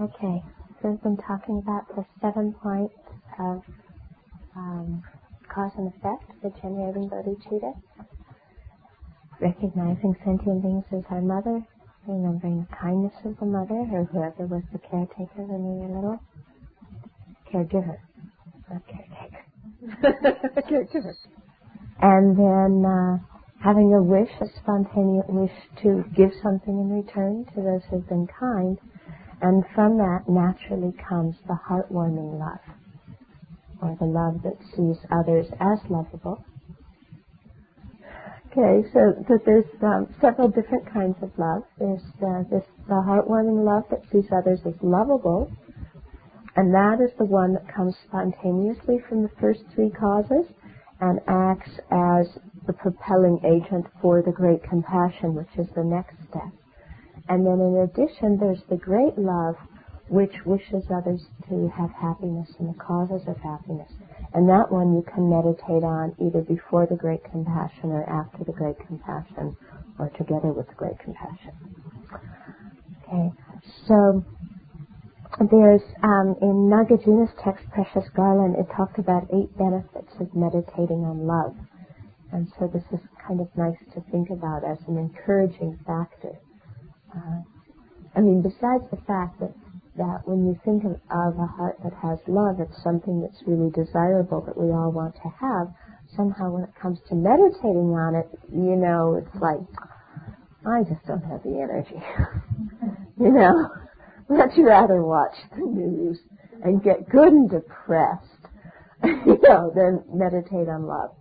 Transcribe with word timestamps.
Okay, 0.00 0.42
so 0.82 0.90
we've 0.90 1.02
been 1.04 1.16
talking 1.18 1.62
about 1.62 1.86
the 1.94 2.04
seven 2.20 2.52
points 2.60 2.94
of 3.38 3.62
um, 4.56 5.04
cause 5.54 5.70
and 5.78 5.86
effect 5.94 6.24
for 6.42 6.50
generating 6.60 7.08
bodhicitta. 7.08 7.72
Recognizing 9.40 10.16
sentient 10.24 10.62
beings 10.62 10.84
as 10.92 11.04
our 11.10 11.20
mother, 11.20 11.62
remembering 12.08 12.66
the 12.68 12.76
kindness 12.76 13.12
of 13.24 13.38
the 13.38 13.46
mother 13.46 13.86
or 13.94 14.04
whoever 14.10 14.46
was 14.46 14.64
the 14.72 14.80
caretaker 14.80 15.46
when 15.46 15.62
we 15.62 15.86
were 15.86 15.94
little. 15.94 16.20
Caregiver, 17.52 17.98
not 18.68 18.82
caretaker. 18.90 19.44
caregiver. 20.70 21.14
And 22.02 22.36
then 22.36 22.84
uh, 22.84 23.18
having 23.62 23.94
a 23.94 24.02
wish, 24.02 24.30
a 24.40 24.46
spontaneous 24.60 25.26
wish 25.28 25.54
to 25.84 26.02
give 26.16 26.30
something 26.42 26.74
in 26.80 26.90
return 26.90 27.46
to 27.54 27.62
those 27.62 27.82
who've 27.90 28.08
been 28.08 28.26
kind. 28.40 28.76
And 29.44 29.62
from 29.74 29.98
that 29.98 30.24
naturally 30.26 30.94
comes 31.06 31.36
the 31.46 31.58
heartwarming 31.68 32.40
love, 32.40 32.64
or 33.82 33.94
the 34.00 34.06
love 34.06 34.40
that 34.42 34.56
sees 34.74 34.96
others 35.12 35.44
as 35.60 35.78
lovable. 35.90 36.42
Okay, 38.46 38.88
so, 38.94 39.12
so 39.28 39.38
there's 39.44 39.66
um, 39.82 40.08
several 40.18 40.48
different 40.48 40.90
kinds 40.90 41.16
of 41.20 41.30
love. 41.36 41.62
There's 41.78 42.00
uh, 42.24 42.44
this 42.50 42.64
the 42.88 42.94
heartwarming 42.94 43.66
love 43.66 43.82
that 43.90 44.00
sees 44.10 44.24
others 44.32 44.60
as 44.64 44.80
lovable, 44.80 45.52
and 46.56 46.72
that 46.72 47.04
is 47.04 47.10
the 47.18 47.26
one 47.26 47.52
that 47.52 47.68
comes 47.68 47.94
spontaneously 48.08 48.96
from 49.10 49.24
the 49.24 49.30
first 49.42 49.60
three 49.74 49.90
causes 49.90 50.46
and 51.02 51.20
acts 51.28 51.72
as 51.90 52.38
the 52.66 52.72
propelling 52.72 53.40
agent 53.44 53.84
for 54.00 54.22
the 54.22 54.32
great 54.32 54.62
compassion, 54.62 55.34
which 55.34 55.52
is 55.58 55.66
the 55.76 55.84
next 55.84 56.16
step. 56.30 56.63
And 57.28 57.46
then 57.46 57.60
in 57.60 57.88
addition, 57.88 58.38
there's 58.38 58.62
the 58.68 58.76
great 58.76 59.16
love 59.16 59.56
which 60.08 60.34
wishes 60.44 60.84
others 60.92 61.24
to 61.48 61.68
have 61.74 61.90
happiness 61.90 62.48
and 62.58 62.68
the 62.68 62.78
causes 62.78 63.26
of 63.26 63.36
happiness. 63.38 63.90
And 64.34 64.48
that 64.48 64.70
one 64.70 64.94
you 64.94 65.02
can 65.02 65.30
meditate 65.30 65.82
on 65.82 66.14
either 66.20 66.42
before 66.42 66.86
the 66.86 66.96
great 66.96 67.24
compassion 67.24 67.90
or 67.90 68.04
after 68.04 68.44
the 68.44 68.52
great 68.52 68.76
compassion 68.86 69.56
or 69.98 70.10
together 70.18 70.52
with 70.52 70.68
the 70.68 70.74
great 70.74 70.98
compassion. 70.98 71.52
Okay, 73.06 73.32
so 73.86 74.24
there's 75.50 75.82
um, 76.02 76.36
in 76.42 76.68
Nagarjuna's 76.68 77.32
text, 77.42 77.64
Precious 77.72 78.08
Garland, 78.14 78.56
it 78.58 78.66
talked 78.76 78.98
about 78.98 79.24
eight 79.32 79.56
benefits 79.56 80.12
of 80.20 80.34
meditating 80.34 81.04
on 81.04 81.26
love. 81.26 81.56
And 82.32 82.52
so 82.58 82.66
this 82.66 82.84
is 82.92 83.00
kind 83.26 83.40
of 83.40 83.48
nice 83.56 83.78
to 83.94 84.02
think 84.10 84.30
about 84.30 84.64
as 84.64 84.78
an 84.88 84.98
encouraging 84.98 85.78
factor. 85.86 86.38
Uh, 87.14 87.40
I 88.16 88.20
mean, 88.20 88.42
besides 88.42 88.84
the 88.90 89.00
fact 89.06 89.40
that, 89.40 89.52
that 89.96 90.26
when 90.26 90.46
you 90.46 90.58
think 90.64 90.84
of, 90.84 90.92
of 91.10 91.38
a 91.38 91.46
heart 91.46 91.78
that 91.84 91.94
has 92.02 92.18
love, 92.26 92.60
it's 92.60 92.82
something 92.82 93.20
that's 93.20 93.42
really 93.46 93.70
desirable 93.70 94.40
that 94.42 94.56
we 94.56 94.70
all 94.70 94.90
want 94.90 95.14
to 95.16 95.28
have, 95.40 95.68
somehow 96.16 96.50
when 96.50 96.64
it 96.64 96.74
comes 96.80 96.98
to 97.08 97.14
meditating 97.14 97.94
on 97.94 98.14
it, 98.14 98.28
you 98.52 98.76
know, 98.76 99.14
it's 99.14 99.42
like, 99.42 99.58
I 100.66 100.82
just 100.82 101.04
don't 101.06 101.24
have 101.24 101.42
the 101.42 101.60
energy. 101.60 102.00
you 103.20 103.30
know, 103.30 103.68
much 104.28 104.52
rather 104.58 105.02
watch 105.02 105.34
the 105.52 105.64
news 105.64 106.18
and 106.62 106.82
get 106.82 107.08
good 107.08 107.32
and 107.32 107.50
depressed, 107.50 108.48
you 109.04 109.38
know, 109.42 109.72
than 109.74 110.02
meditate 110.12 110.68
on 110.68 110.86
love. 110.86 111.14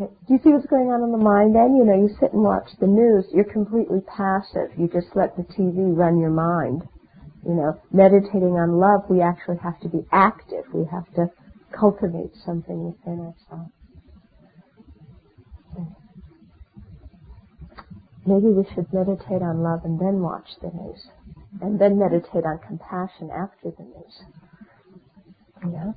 Do 0.00 0.32
you 0.32 0.40
see 0.42 0.48
what's 0.48 0.64
going 0.64 0.88
on 0.88 1.04
in 1.04 1.12
the 1.12 1.20
mind 1.20 1.54
then? 1.54 1.76
You 1.76 1.84
know, 1.84 1.92
you 1.92 2.08
sit 2.16 2.32
and 2.32 2.40
watch 2.40 2.72
the 2.80 2.86
news, 2.86 3.26
you're 3.34 3.44
completely 3.44 4.00
passive. 4.08 4.72
You 4.78 4.88
just 4.88 5.12
let 5.14 5.36
the 5.36 5.44
TV 5.44 5.92
run 5.92 6.18
your 6.18 6.32
mind. 6.32 6.88
You 7.44 7.52
know, 7.52 7.76
meditating 7.92 8.56
on 8.56 8.80
love, 8.80 9.04
we 9.10 9.20
actually 9.20 9.58
have 9.58 9.78
to 9.80 9.88
be 9.88 10.00
active. 10.10 10.64
We 10.72 10.88
have 10.90 11.04
to 11.20 11.28
cultivate 11.78 12.32
something 12.46 12.96
within 12.96 13.20
ourselves. 13.28 13.72
Maybe 18.24 18.48
we 18.48 18.64
should 18.72 18.88
meditate 18.92 19.42
on 19.42 19.60
love 19.60 19.84
and 19.84 20.00
then 20.00 20.20
watch 20.20 20.48
the 20.62 20.68
news. 20.72 21.08
And 21.60 21.78
then 21.78 21.98
meditate 21.98 22.44
on 22.44 22.58
compassion 22.64 23.28
after 23.28 23.68
the 23.76 23.84
news. 23.84 24.16
Yeah. 25.60 25.92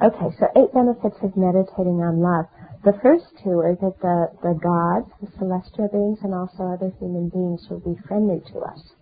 Okay, 0.00 0.34
so 0.38 0.48
eight 0.56 0.72
benefits 0.72 1.16
of 1.22 1.36
meditating 1.36 2.00
on 2.00 2.20
love. 2.20 2.46
The 2.84 2.92
first 3.02 3.24
two 3.42 3.64
are 3.64 3.74
that 3.80 3.96
the, 4.04 4.28
the 4.44 4.52
gods, 4.60 5.08
the 5.16 5.32
celestial 5.38 5.88
beings, 5.88 6.18
and 6.20 6.34
also 6.34 6.68
other 6.68 6.92
human 7.00 7.30
beings 7.30 7.64
will 7.70 7.80
be 7.80 7.98
friendly 8.06 8.44
to 8.52 8.58
us. 8.60 8.92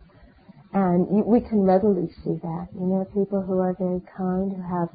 And 0.73 1.11
you, 1.11 1.25
we 1.27 1.41
can 1.41 1.63
readily 1.63 2.07
see 2.23 2.39
that. 2.47 2.69
You 2.79 2.87
know, 2.87 3.05
people 3.13 3.43
who 3.43 3.59
are 3.59 3.75
very 3.75 4.01
kind, 4.17 4.55
who 4.55 4.63
have 4.63 4.89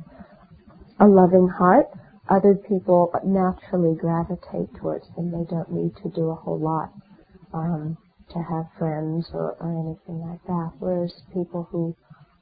a 1.02 1.06
loving 1.06 1.50
heart, 1.50 1.92
other 2.30 2.56
people 2.56 3.12
naturally 3.26 3.94
gravitate 3.94 4.74
towards 4.80 5.06
them. 5.18 5.32
They 5.32 5.44
don't 5.44 5.72
need 5.72 5.92
to 6.04 6.10
do 6.16 6.30
a 6.32 6.36
whole 6.36 6.60
lot 6.60 6.94
um, 7.54 7.98
to 8.32 8.40
have 8.40 8.72
friends 8.80 9.28
or, 9.34 9.60
or 9.60 9.68
anything 9.84 10.24
like 10.24 10.44
that. 10.48 10.72
Whereas 10.80 11.12
people 11.34 11.68
who 11.72 11.94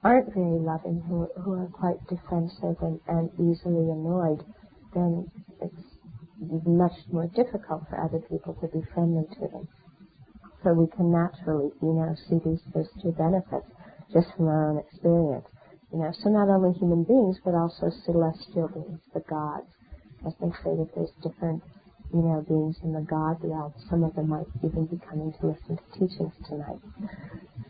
aren't 0.04 0.32
very 0.34 0.62
loving, 0.62 1.02
who, 1.10 1.26
who 1.42 1.54
are 1.54 1.70
quite 1.74 1.98
defensive 2.06 2.78
and, 2.86 3.00
and 3.08 3.34
easily 3.34 3.90
annoyed, 3.90 4.46
then 4.94 5.26
it's 5.60 5.95
much 6.40 6.96
more 7.12 7.28
difficult 7.28 7.84
for 7.90 8.00
other 8.04 8.20
people 8.20 8.54
to 8.62 8.68
be 8.68 8.84
friendly 8.94 9.24
to 9.36 9.48
them. 9.48 9.68
So 10.64 10.74
we 10.74 10.88
can 10.96 11.12
naturally, 11.12 11.72
you 11.82 11.94
know, 11.94 12.16
see 12.28 12.40
these 12.44 12.62
those 12.74 12.90
two 13.02 13.12
benefits 13.12 13.70
just 14.12 14.28
from 14.36 14.48
our 14.48 14.72
own 14.72 14.80
experience. 14.80 15.46
You 15.94 16.00
know, 16.00 16.12
so 16.12 16.30
not 16.30 16.50
only 16.50 16.78
human 16.78 17.04
beings 17.04 17.38
but 17.46 17.54
also 17.54 17.92
celestial 18.04 18.68
beings, 18.70 19.00
the 19.14 19.22
gods. 19.30 19.70
As 20.26 20.34
they 20.42 20.50
say 20.66 20.74
that 20.74 20.90
there's 20.96 21.14
different, 21.22 21.62
you 22.12 22.26
know, 22.26 22.42
beings 22.50 22.78
in 22.84 22.94
the 22.94 23.06
God 23.06 23.38
realm. 23.46 23.74
Some 23.90 24.04
of 24.04 24.16
them 24.16 24.30
might 24.30 24.50
even 24.66 24.88
be 24.88 24.98
coming 25.06 25.32
to 25.40 25.54
listen 25.54 25.78
to 25.78 25.86
teachings 25.94 26.34
tonight. 26.50 26.82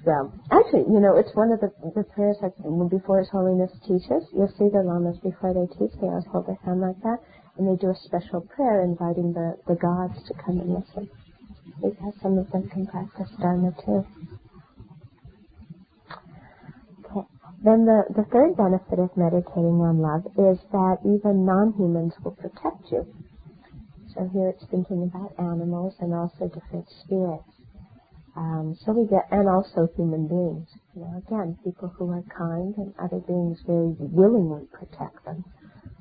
So 0.05 0.31
actually, 0.51 0.87
you 0.87 1.03
know, 1.03 1.17
it's 1.17 1.35
one 1.35 1.51
of 1.51 1.59
the, 1.59 1.73
the 1.93 2.07
prayers 2.15 2.37
that 2.41 2.55
before 2.89 3.19
His 3.19 3.29
Holiness 3.29 3.71
teaches. 3.83 4.23
You'll 4.31 4.53
see 4.55 4.71
the 4.71 4.87
lamas 4.87 5.19
before 5.19 5.51
they 5.51 5.67
teach, 5.75 5.91
they 5.99 6.07
always 6.07 6.23
hold 6.31 6.47
their 6.47 6.59
hand 6.63 6.79
like 6.79 7.01
that 7.03 7.19
and 7.57 7.67
they 7.67 7.79
do 7.79 7.91
a 7.91 7.95
special 8.05 8.41
prayer 8.41 8.83
inviting 8.83 9.33
the, 9.33 9.57
the 9.67 9.75
gods 9.75 10.21
to 10.27 10.33
come 10.45 10.59
and 10.59 10.73
listen. 10.73 11.09
Because 11.81 12.13
some 12.21 12.37
of 12.37 12.49
them 12.51 12.69
can 12.69 12.87
practice 12.87 13.29
Dharma 13.41 13.71
too. 13.85 14.05
Okay. 17.05 17.27
Then 17.63 17.85
the, 17.85 18.03
the 18.15 18.25
third 18.31 18.55
benefit 18.57 18.99
of 18.99 19.15
meditating 19.17 19.79
on 19.81 19.99
love 19.99 20.25
is 20.37 20.59
that 20.71 20.97
even 21.03 21.45
non-humans 21.45 22.13
will 22.23 22.35
protect 22.35 22.91
you. 22.91 23.05
So 24.13 24.29
here 24.31 24.49
it's 24.49 24.65
thinking 24.71 25.03
about 25.03 25.35
animals 25.37 25.95
and 25.99 26.13
also 26.13 26.47
different 26.47 26.87
spirits. 27.03 27.51
Um, 28.35 28.75
so 28.83 28.91
we 28.91 29.07
get, 29.07 29.27
and 29.31 29.47
also 29.47 29.87
human 29.95 30.27
beings. 30.27 30.67
You 30.95 31.01
know, 31.01 31.23
again, 31.25 31.57
people 31.63 31.87
who 31.97 32.11
are 32.11 32.23
kind 32.37 32.75
and 32.77 32.93
other 32.99 33.19
beings 33.19 33.59
very 33.65 33.95
willingly 33.99 34.67
protect 34.71 35.23
them. 35.25 35.43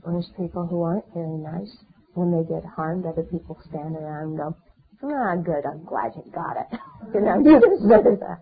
Whereas 0.04 0.28
people 0.36 0.66
who 0.66 0.82
aren't 0.82 1.08
very 1.14 1.38
nice, 1.38 1.72
when 2.12 2.30
they 2.30 2.44
get 2.44 2.62
harmed, 2.76 3.06
other 3.06 3.24
people 3.24 3.58
stand 3.68 3.96
around 3.96 4.36
and 4.36 4.38
go, 4.38 4.56
ah, 5.02 5.34
good, 5.36 5.64
I'm 5.64 5.84
glad 5.84 6.12
you 6.14 6.30
got 6.30 6.56
it. 6.60 6.78
you 7.14 7.20
know, 7.20 7.40
you 7.44 7.56
deserve 7.58 8.20
that. 8.20 8.40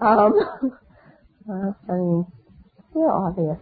Um, 0.00 0.32
well, 1.46 1.76
I 1.88 1.92
mean, 1.92 2.26
real 2.94 3.12
obvious. 3.12 3.60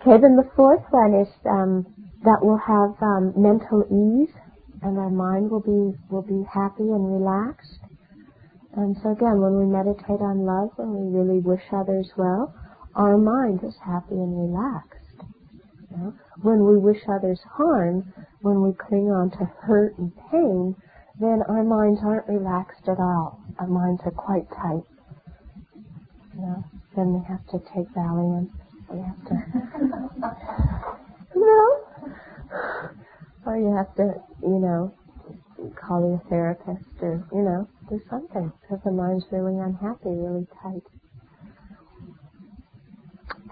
Okay, 0.00 0.20
then 0.20 0.36
the 0.36 0.48
fourth 0.56 0.82
one 0.90 1.14
is 1.14 1.28
um, 1.44 1.86
that 2.24 2.38
we'll 2.40 2.58
have 2.58 2.96
um, 3.02 3.34
mental 3.36 3.84
ease, 3.92 4.32
and 4.82 4.98
our 4.98 5.10
mind 5.10 5.50
will 5.50 5.60
be 5.60 5.96
will 6.10 6.22
be 6.22 6.42
happy 6.52 6.88
and 6.88 7.20
relaxed. 7.20 7.80
And 8.76 8.96
so 9.02 9.12
again, 9.12 9.40
when 9.40 9.58
we 9.58 9.66
meditate 9.66 10.20
on 10.20 10.44
love, 10.44 10.70
when 10.76 10.92
we 10.94 11.18
really 11.18 11.40
wish 11.40 11.62
others 11.72 12.10
well, 12.16 12.54
our 12.94 13.16
mind 13.16 13.60
is 13.64 13.74
happy 13.84 14.14
and 14.14 14.36
relaxed. 14.36 15.05
Know? 15.96 16.12
when 16.42 16.66
we 16.66 16.76
wish 16.76 17.00
others 17.08 17.40
harm, 17.56 18.12
when 18.40 18.60
we 18.62 18.72
cling 18.74 19.10
on 19.10 19.30
to 19.30 19.46
hurt 19.62 19.96
and 19.98 20.12
pain, 20.30 20.76
then 21.18 21.42
our 21.48 21.64
minds 21.64 22.00
aren't 22.04 22.28
relaxed 22.28 22.86
at 22.88 22.98
all. 22.98 23.40
Our 23.58 23.66
minds 23.66 24.02
are 24.04 24.10
quite 24.10 24.46
tight. 24.50 24.84
You 26.34 26.40
know, 26.42 26.64
then 26.94 27.14
we 27.14 27.20
have 27.24 27.46
to 27.48 27.58
take 27.72 27.88
Valium. 27.96 28.50
We 28.92 29.00
have 29.00 29.24
to, 29.24 29.34
you 31.34 31.46
know, 31.46 31.80
or 33.46 33.56
you 33.56 33.74
have 33.74 33.94
to, 33.96 34.22
you 34.42 34.58
know, 34.58 34.92
call 35.74 36.14
a 36.14 36.18
therapist 36.28 36.84
or, 37.00 37.24
you 37.32 37.42
know, 37.42 37.66
do 37.88 37.98
something 38.10 38.52
because 38.60 38.82
the 38.84 38.92
mind's 38.92 39.24
really 39.32 39.58
unhappy, 39.58 40.10
really 40.10 40.46
tight. 40.62 40.82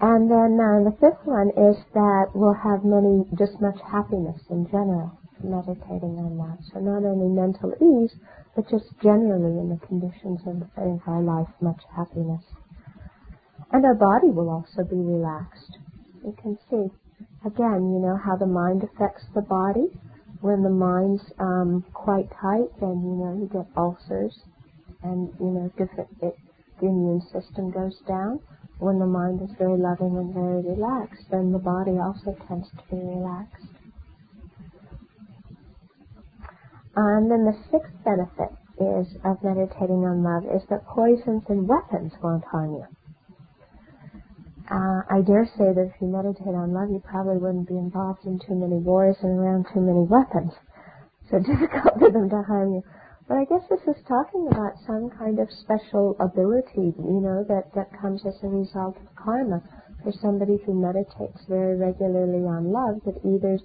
And 0.01 0.29
then 0.29 0.59
uh, 0.59 0.83
the 0.83 0.95
fifth 0.99 1.23
one 1.23 1.49
is 1.55 1.79
that 1.93 2.27
we'll 2.35 2.53
have 2.53 2.83
many, 2.83 3.23
just 3.39 3.61
much 3.61 3.79
happiness 3.79 4.41
in 4.49 4.67
general, 4.67 5.17
meditating 5.41 6.19
on 6.19 6.35
that. 6.37 6.59
So 6.73 6.79
not 6.79 7.07
only 7.07 7.31
mental 7.31 7.71
ease, 7.79 8.11
but 8.55 8.69
just 8.69 8.91
generally 9.01 9.55
in 9.55 9.69
the 9.69 9.79
conditions 9.87 10.41
of, 10.47 10.67
of 10.75 10.99
our 11.07 11.21
life, 11.21 11.47
much 11.61 11.79
happiness. 11.95 12.43
And 13.71 13.85
our 13.85 13.95
body 13.95 14.31
will 14.31 14.49
also 14.49 14.83
be 14.83 14.99
relaxed. 14.99 15.79
You 16.23 16.35
can 16.41 16.57
see, 16.69 16.91
again, 17.45 17.95
you 17.95 17.99
know, 18.03 18.19
how 18.19 18.35
the 18.35 18.45
mind 18.47 18.83
affects 18.83 19.23
the 19.33 19.41
body. 19.41 19.87
When 20.41 20.61
the 20.61 20.69
mind's 20.69 21.23
um, 21.39 21.85
quite 21.93 22.29
tight, 22.41 22.67
then, 22.81 22.99
you 22.99 23.15
know, 23.15 23.33
you 23.39 23.49
get 23.51 23.65
ulcers 23.77 24.35
and, 25.03 25.31
you 25.39 25.51
know, 25.55 25.71
different, 25.77 26.09
it, 26.21 26.35
the 26.81 26.87
immune 26.87 27.21
system 27.31 27.71
goes 27.71 27.97
down. 28.07 28.39
When 28.79 28.99
the 28.99 29.05
mind 29.05 29.41
is 29.41 29.55
very 29.57 29.77
loving 29.77 30.17
and 30.17 30.33
very 30.33 30.61
relaxed, 30.61 31.31
then 31.31 31.51
the 31.51 31.59
body 31.59 31.97
also 31.97 32.35
tends 32.47 32.69
to 32.69 32.83
be 32.91 32.97
relaxed. 32.97 33.71
And 36.95 37.31
then 37.31 37.45
the 37.45 37.55
sixth 37.71 37.93
benefit 38.03 38.51
is 38.79 39.15
of 39.23 39.43
meditating 39.43 40.03
on 40.03 40.23
love 40.23 40.43
is 40.53 40.63
that 40.69 40.85
poisons 40.85 41.43
and 41.47 41.67
weapons 41.67 42.13
won't 42.21 42.43
harm 42.45 42.73
you. 42.73 42.85
Uh, 44.69 45.01
I 45.09 45.21
dare 45.21 45.45
say 45.45 45.71
that 45.73 45.91
if 45.93 46.01
you 46.01 46.07
meditate 46.07 46.55
on 46.55 46.73
love, 46.73 46.89
you 46.89 46.99
probably 46.99 47.37
wouldn't 47.37 47.67
be 47.67 47.77
involved 47.77 48.25
in 48.25 48.39
too 48.39 48.55
many 48.55 48.81
wars 48.81 49.15
and 49.21 49.37
around 49.37 49.67
too 49.71 49.79
many 49.79 50.03
weapons. 50.07 50.53
So 51.29 51.39
difficult 51.45 51.99
for 51.99 52.11
them 52.11 52.29
to 52.29 52.41
harm 52.43 52.73
you. 52.73 52.83
But 53.27 53.37
I 53.37 53.45
guess 53.45 53.65
this 53.69 53.81
is 53.87 54.03
talking 54.07 54.47
about 54.51 54.77
some 54.85 55.09
kind 55.09 55.39
of 55.39 55.49
special 55.51 56.15
ability, 56.19 56.93
you 56.93 57.21
know, 57.21 57.43
that, 57.49 57.73
that 57.73 57.89
comes 57.99 58.21
as 58.25 58.37
a 58.43 58.47
result 58.47 58.97
of 58.97 59.15
karma. 59.15 59.63
For 60.03 60.11
somebody 60.21 60.59
who 60.63 60.79
meditates 60.79 61.41
very 61.49 61.75
regularly 61.75 62.45
on 62.45 62.71
love, 62.71 63.01
that 63.05 63.17
either 63.25 63.57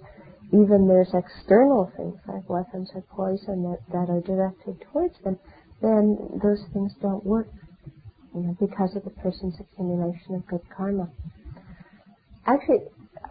even 0.51 0.87
there's 0.87 1.13
external 1.13 1.91
things 1.95 2.17
like 2.27 2.49
weapons 2.49 2.89
or 2.95 3.03
poison 3.13 3.61
that, 3.69 3.79
that 3.93 4.09
are 4.09 4.21
directed 4.21 4.81
towards 4.91 5.13
them, 5.23 5.37
then 5.83 6.17
those 6.41 6.65
things 6.73 6.93
don't 6.99 7.23
work, 7.23 7.47
you 8.33 8.41
know, 8.41 8.57
because 8.59 8.95
of 8.95 9.03
the 9.03 9.11
person's 9.21 9.55
accumulation 9.59 10.33
of 10.33 10.47
good 10.47 10.61
karma. 10.75 11.07
Actually, 12.47 12.79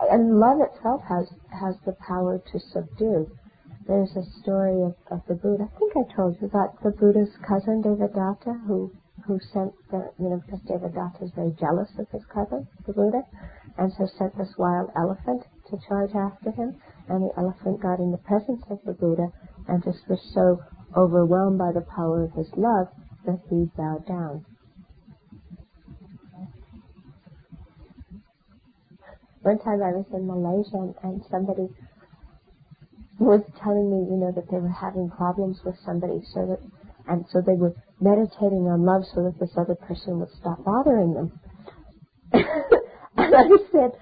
and 0.09 0.39
love 0.39 0.59
itself 0.61 1.03
has 1.09 1.27
has 1.51 1.75
the 1.85 1.97
power 2.07 2.41
to 2.53 2.61
subdue 2.73 3.29
there's 3.87 4.15
a 4.17 4.25
story 4.43 4.83
of, 4.83 4.95
of 5.11 5.21
the 5.29 5.35
Buddha. 5.35 5.65
I 5.65 5.79
think 5.79 5.93
I 5.97 6.15
told 6.15 6.37
you 6.41 6.47
about 6.47 6.83
the 6.83 6.91
Buddha's 6.91 7.35
cousin 7.47 7.83
Devadatta, 7.83 8.67
who 8.67 8.93
who 9.27 9.39
sent 9.53 9.73
the 9.91 10.11
you 10.19 10.29
know 10.29 10.43
because 10.45 10.61
Devadatta 10.69 11.23
is 11.23 11.31
very 11.35 11.53
jealous 11.59 11.89
of 11.99 12.09
his 12.11 12.25
cousin, 12.33 12.67
the 12.87 12.93
Buddha, 12.93 13.23
and 13.79 13.93
so 13.93 14.07
sent 14.19 14.37
this 14.37 14.55
wild 14.59 14.91
elephant 14.97 15.45
to 15.71 15.79
charge 15.89 16.15
after 16.15 16.51
him. 16.51 16.77
And 17.09 17.25
the 17.25 17.33
elephant 17.37 17.81
got 17.83 17.99
in 17.99 18.13
the 18.13 18.19
presence 18.19 18.63
of 18.71 18.79
the 18.85 18.93
Buddha 18.93 19.33
and 19.67 19.83
just 19.83 20.09
was 20.09 20.21
so 20.33 20.61
overwhelmed 20.97 21.59
by 21.59 21.73
the 21.73 21.81
power 21.81 22.23
of 22.25 22.33
his 22.35 22.49
love 22.57 22.89
that 23.27 23.41
he 23.49 23.71
bowed 23.77 24.07
down. 24.07 24.45
One 29.43 29.59
time 29.59 29.83
I 29.83 29.97
was 29.97 30.07
in 30.13 30.27
Malaysia 30.27 30.77
and, 30.77 30.95
and 31.03 31.25
somebody 31.31 31.69
was 33.21 33.45
telling 33.63 33.93
me, 33.93 34.09
you 34.09 34.17
know, 34.17 34.33
that 34.33 34.51
they 34.51 34.59
were 34.59 34.73
having 34.73 35.11
problems 35.11 35.61
with 35.65 35.77
somebody, 35.85 36.25
so 36.33 36.47
that, 36.49 36.61
and 37.07 37.25
so 37.29 37.43
they 37.45 37.55
were 37.55 37.77
meditating 38.01 38.65
on 38.65 38.85
love 38.85 39.05
so 39.15 39.23
that 39.25 39.39
this 39.39 39.53
other 39.57 39.75
person 39.75 40.19
would 40.19 40.33
stop 40.41 40.65
bothering 40.65 41.13
them. 41.13 41.29
and 42.33 43.35
I 43.37 43.45
said, 43.71 43.93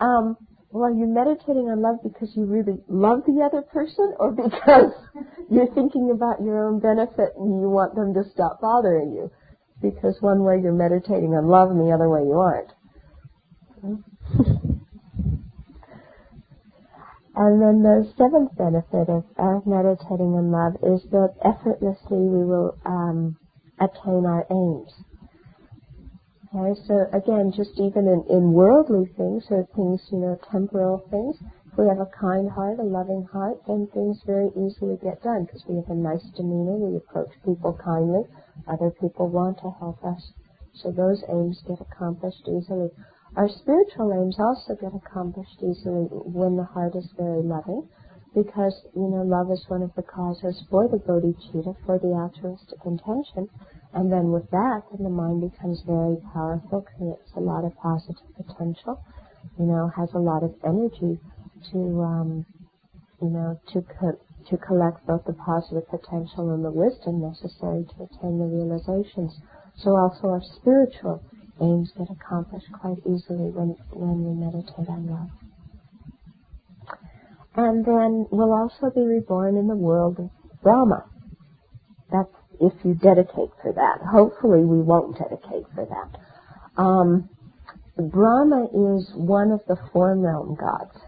um, 0.00 0.36
well, 0.74 0.90
are 0.90 0.90
you 0.90 1.06
meditating 1.06 1.70
on 1.70 1.82
love 1.82 2.02
because 2.02 2.34
you 2.34 2.46
really 2.46 2.82
love 2.88 3.22
the 3.26 3.46
other 3.46 3.62
person 3.62 4.12
or 4.18 4.32
because 4.32 4.90
you're 5.48 5.72
thinking 5.72 6.10
about 6.10 6.42
your 6.42 6.66
own 6.66 6.80
benefit 6.80 7.30
and 7.38 7.62
you 7.62 7.70
want 7.70 7.94
them 7.94 8.12
to 8.14 8.28
stop 8.34 8.60
bothering 8.60 9.12
you? 9.12 9.30
Because 9.80 10.16
one 10.18 10.42
way 10.42 10.58
you're 10.60 10.74
meditating 10.74 11.30
on 11.30 11.46
love 11.46 11.70
and 11.70 11.78
the 11.78 11.94
other 11.94 12.10
way 12.10 12.26
you 12.26 12.34
aren't. 12.34 12.72
And 17.44 17.60
then 17.60 17.84
the 17.84 18.08
seventh 18.16 18.56
benefit 18.56 19.12
of, 19.12 19.28
of 19.36 19.66
meditating 19.68 20.32
on 20.32 20.48
love 20.48 20.80
is 20.80 21.04
that 21.12 21.36
effortlessly 21.44 22.24
we 22.24 22.40
will 22.40 22.72
um, 22.88 23.36
attain 23.76 24.24
our 24.24 24.48
aims. 24.48 24.88
Okay, 26.48 26.72
so 26.88 27.04
again, 27.12 27.52
just 27.52 27.76
even 27.76 28.08
in, 28.08 28.24
in 28.32 28.56
worldly 28.56 29.12
things 29.20 29.44
or 29.52 29.68
things, 29.76 30.00
you 30.08 30.24
know, 30.24 30.40
temporal 30.50 31.04
things, 31.12 31.36
if 31.68 31.76
we 31.76 31.84
have 31.84 32.00
a 32.00 32.08
kind 32.16 32.48
heart, 32.48 32.80
a 32.80 32.82
loving 32.82 33.28
heart, 33.28 33.60
then 33.68 33.92
things 33.92 34.24
very 34.24 34.48
easily 34.56 34.96
get 35.04 35.20
done 35.20 35.44
because 35.44 35.68
we 35.68 35.76
have 35.76 35.92
a 35.92 36.00
nice 36.00 36.24
demeanor, 36.40 36.80
we 36.80 36.96
approach 36.96 37.28
people 37.44 37.76
kindly, 37.76 38.24
other 38.72 38.88
people 39.04 39.28
want 39.28 39.60
to 39.60 39.68
help 39.84 40.00
us. 40.00 40.32
So 40.80 40.88
those 40.90 41.20
aims 41.28 41.60
get 41.68 41.84
accomplished 41.84 42.48
easily. 42.48 42.88
Our 43.36 43.48
spiritual 43.48 44.12
aims 44.12 44.38
also 44.38 44.76
get 44.80 44.94
accomplished 44.94 45.58
easily 45.58 46.06
when 46.10 46.56
the 46.56 46.64
heart 46.64 46.94
is 46.94 47.10
very 47.18 47.42
loving, 47.42 47.88
because, 48.32 48.86
you 48.94 49.08
know, 49.08 49.22
love 49.22 49.50
is 49.50 49.64
one 49.68 49.82
of 49.82 49.92
the 49.96 50.02
causes 50.02 50.62
for 50.70 50.86
the 50.86 50.98
bodhicitta, 50.98 51.74
for 51.84 51.98
the 51.98 52.14
altruistic 52.14 52.78
intention. 52.86 53.48
And 53.92 54.12
then 54.12 54.30
with 54.30 54.48
that, 54.50 54.82
then 54.92 55.02
the 55.02 55.10
mind 55.10 55.50
becomes 55.50 55.82
very 55.82 56.16
powerful, 56.32 56.86
creates 56.96 57.30
a 57.36 57.40
lot 57.40 57.64
of 57.64 57.76
positive 57.78 58.22
potential, 58.36 59.02
you 59.58 59.66
know, 59.66 59.90
has 59.96 60.10
a 60.14 60.18
lot 60.18 60.44
of 60.44 60.54
energy 60.64 61.18
to, 61.72 61.78
um, 62.02 62.46
you 63.20 63.30
know, 63.30 63.58
to 63.72 63.82
co- 63.82 64.18
to 64.50 64.58
collect 64.58 65.06
both 65.06 65.24
the 65.24 65.32
positive 65.32 65.88
potential 65.88 66.50
and 66.52 66.64
the 66.64 66.70
wisdom 66.70 67.20
necessary 67.22 67.84
to 67.84 68.04
attain 68.04 68.38
the 68.38 68.46
realizations. 68.46 69.40
So 69.76 69.96
also 69.96 70.28
our 70.28 70.42
spiritual 70.60 71.22
aims 71.60 71.90
get 71.96 72.08
accomplished 72.10 72.66
quite 72.80 72.98
easily 73.06 73.50
when, 73.50 73.76
when 73.92 74.24
we 74.24 74.34
meditate 74.34 74.88
on 74.88 75.06
love. 75.06 75.30
And 77.56 77.84
then 77.84 78.26
we'll 78.30 78.52
also 78.52 78.90
be 78.94 79.02
reborn 79.02 79.56
in 79.56 79.68
the 79.68 79.76
world 79.76 80.18
of 80.18 80.30
Brahma. 80.62 81.04
That's 82.10 82.28
if 82.60 82.72
you 82.84 82.94
dedicate 82.94 83.50
for 83.62 83.72
that. 83.72 83.98
Hopefully 84.10 84.64
we 84.64 84.82
won't 84.82 85.18
dedicate 85.18 85.66
for 85.74 85.86
that. 85.86 86.82
Um, 86.82 87.28
Brahma 87.96 88.64
is 88.64 89.10
one 89.14 89.52
of 89.52 89.60
the 89.68 89.76
form 89.92 90.20
realm 90.20 90.56
gods. 90.58 90.98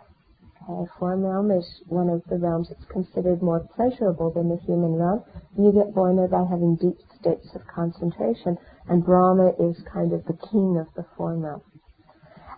Okay, 0.68 0.90
form 0.98 1.22
realm 1.22 1.50
is 1.52 1.64
one 1.86 2.08
of 2.08 2.22
the 2.28 2.38
realms 2.38 2.68
that's 2.68 2.90
considered 2.90 3.40
more 3.40 3.60
pleasurable 3.76 4.32
than 4.32 4.48
the 4.48 4.58
human 4.66 4.94
realm. 4.94 5.22
You 5.56 5.70
get 5.70 5.94
born 5.94 6.16
there 6.16 6.26
by 6.26 6.44
having 6.48 6.74
deep 6.76 6.98
states 7.20 7.54
of 7.54 7.62
concentration 7.72 8.58
and 8.88 9.04
Brahma 9.04 9.52
is 9.60 9.76
kind 9.92 10.12
of 10.12 10.24
the 10.24 10.36
king 10.50 10.76
of 10.78 10.86
the 10.96 11.06
form 11.16 11.44
realm. 11.44 11.62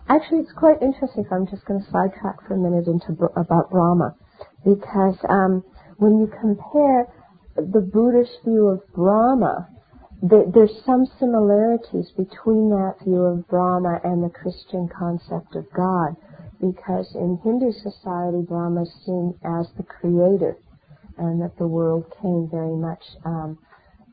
Actually, 0.07 0.39
it's 0.39 0.53
quite 0.53 0.81
interesting. 0.81 1.23
So 1.29 1.35
I'm 1.35 1.45
just 1.45 1.65
going 1.65 1.81
to 1.83 1.91
sidetrack 1.91 2.47
for 2.47 2.55
a 2.55 2.57
minute 2.57 2.87
into 2.87 3.13
about 3.35 3.69
Brahma, 3.69 4.15
because 4.65 5.17
um, 5.29 5.63
when 5.97 6.17
you 6.17 6.31
compare 6.41 7.05
the 7.55 7.81
Buddhist 7.81 8.41
view 8.43 8.69
of 8.69 8.81
Brahma, 8.93 9.69
the, 10.23 10.49
there's 10.51 10.83
some 10.83 11.05
similarities 11.19 12.09
between 12.17 12.69
that 12.71 12.95
view 13.05 13.21
of 13.21 13.47
Brahma 13.47 14.01
and 14.03 14.23
the 14.23 14.29
Christian 14.29 14.89
concept 14.89 15.55
of 15.55 15.65
God, 15.75 16.15
because 16.59 17.15
in 17.15 17.39
Hindu 17.43 17.71
society, 17.71 18.41
Brahma 18.47 18.83
is 18.83 18.93
seen 19.05 19.33
as 19.43 19.67
the 19.77 19.83
creator, 19.83 20.57
and 21.17 21.41
that 21.41 21.57
the 21.57 21.67
world 21.67 22.05
came 22.21 22.49
very 22.51 22.75
much 22.75 23.03
um, 23.25 23.57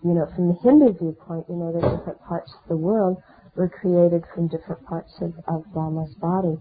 you 0.06 0.14
know, 0.14 0.26
from 0.34 0.48
the 0.48 0.58
Hindu 0.62 0.92
viewpoint, 0.98 1.46
you 1.48 1.56
know, 1.56 1.72
the 1.72 1.80
different 1.80 2.22
parts 2.22 2.52
of 2.54 2.68
the 2.68 2.76
world 2.76 3.18
were 3.56 3.68
created 3.68 4.22
from 4.32 4.48
different 4.48 4.84
parts 4.86 5.12
of, 5.20 5.34
of 5.48 5.64
Brahma's 5.72 6.14
body. 6.20 6.56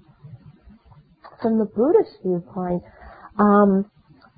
From 1.41 1.59
the 1.59 1.65
Buddhist 1.65 2.17
viewpoint, 2.23 2.81
um, 3.37 3.91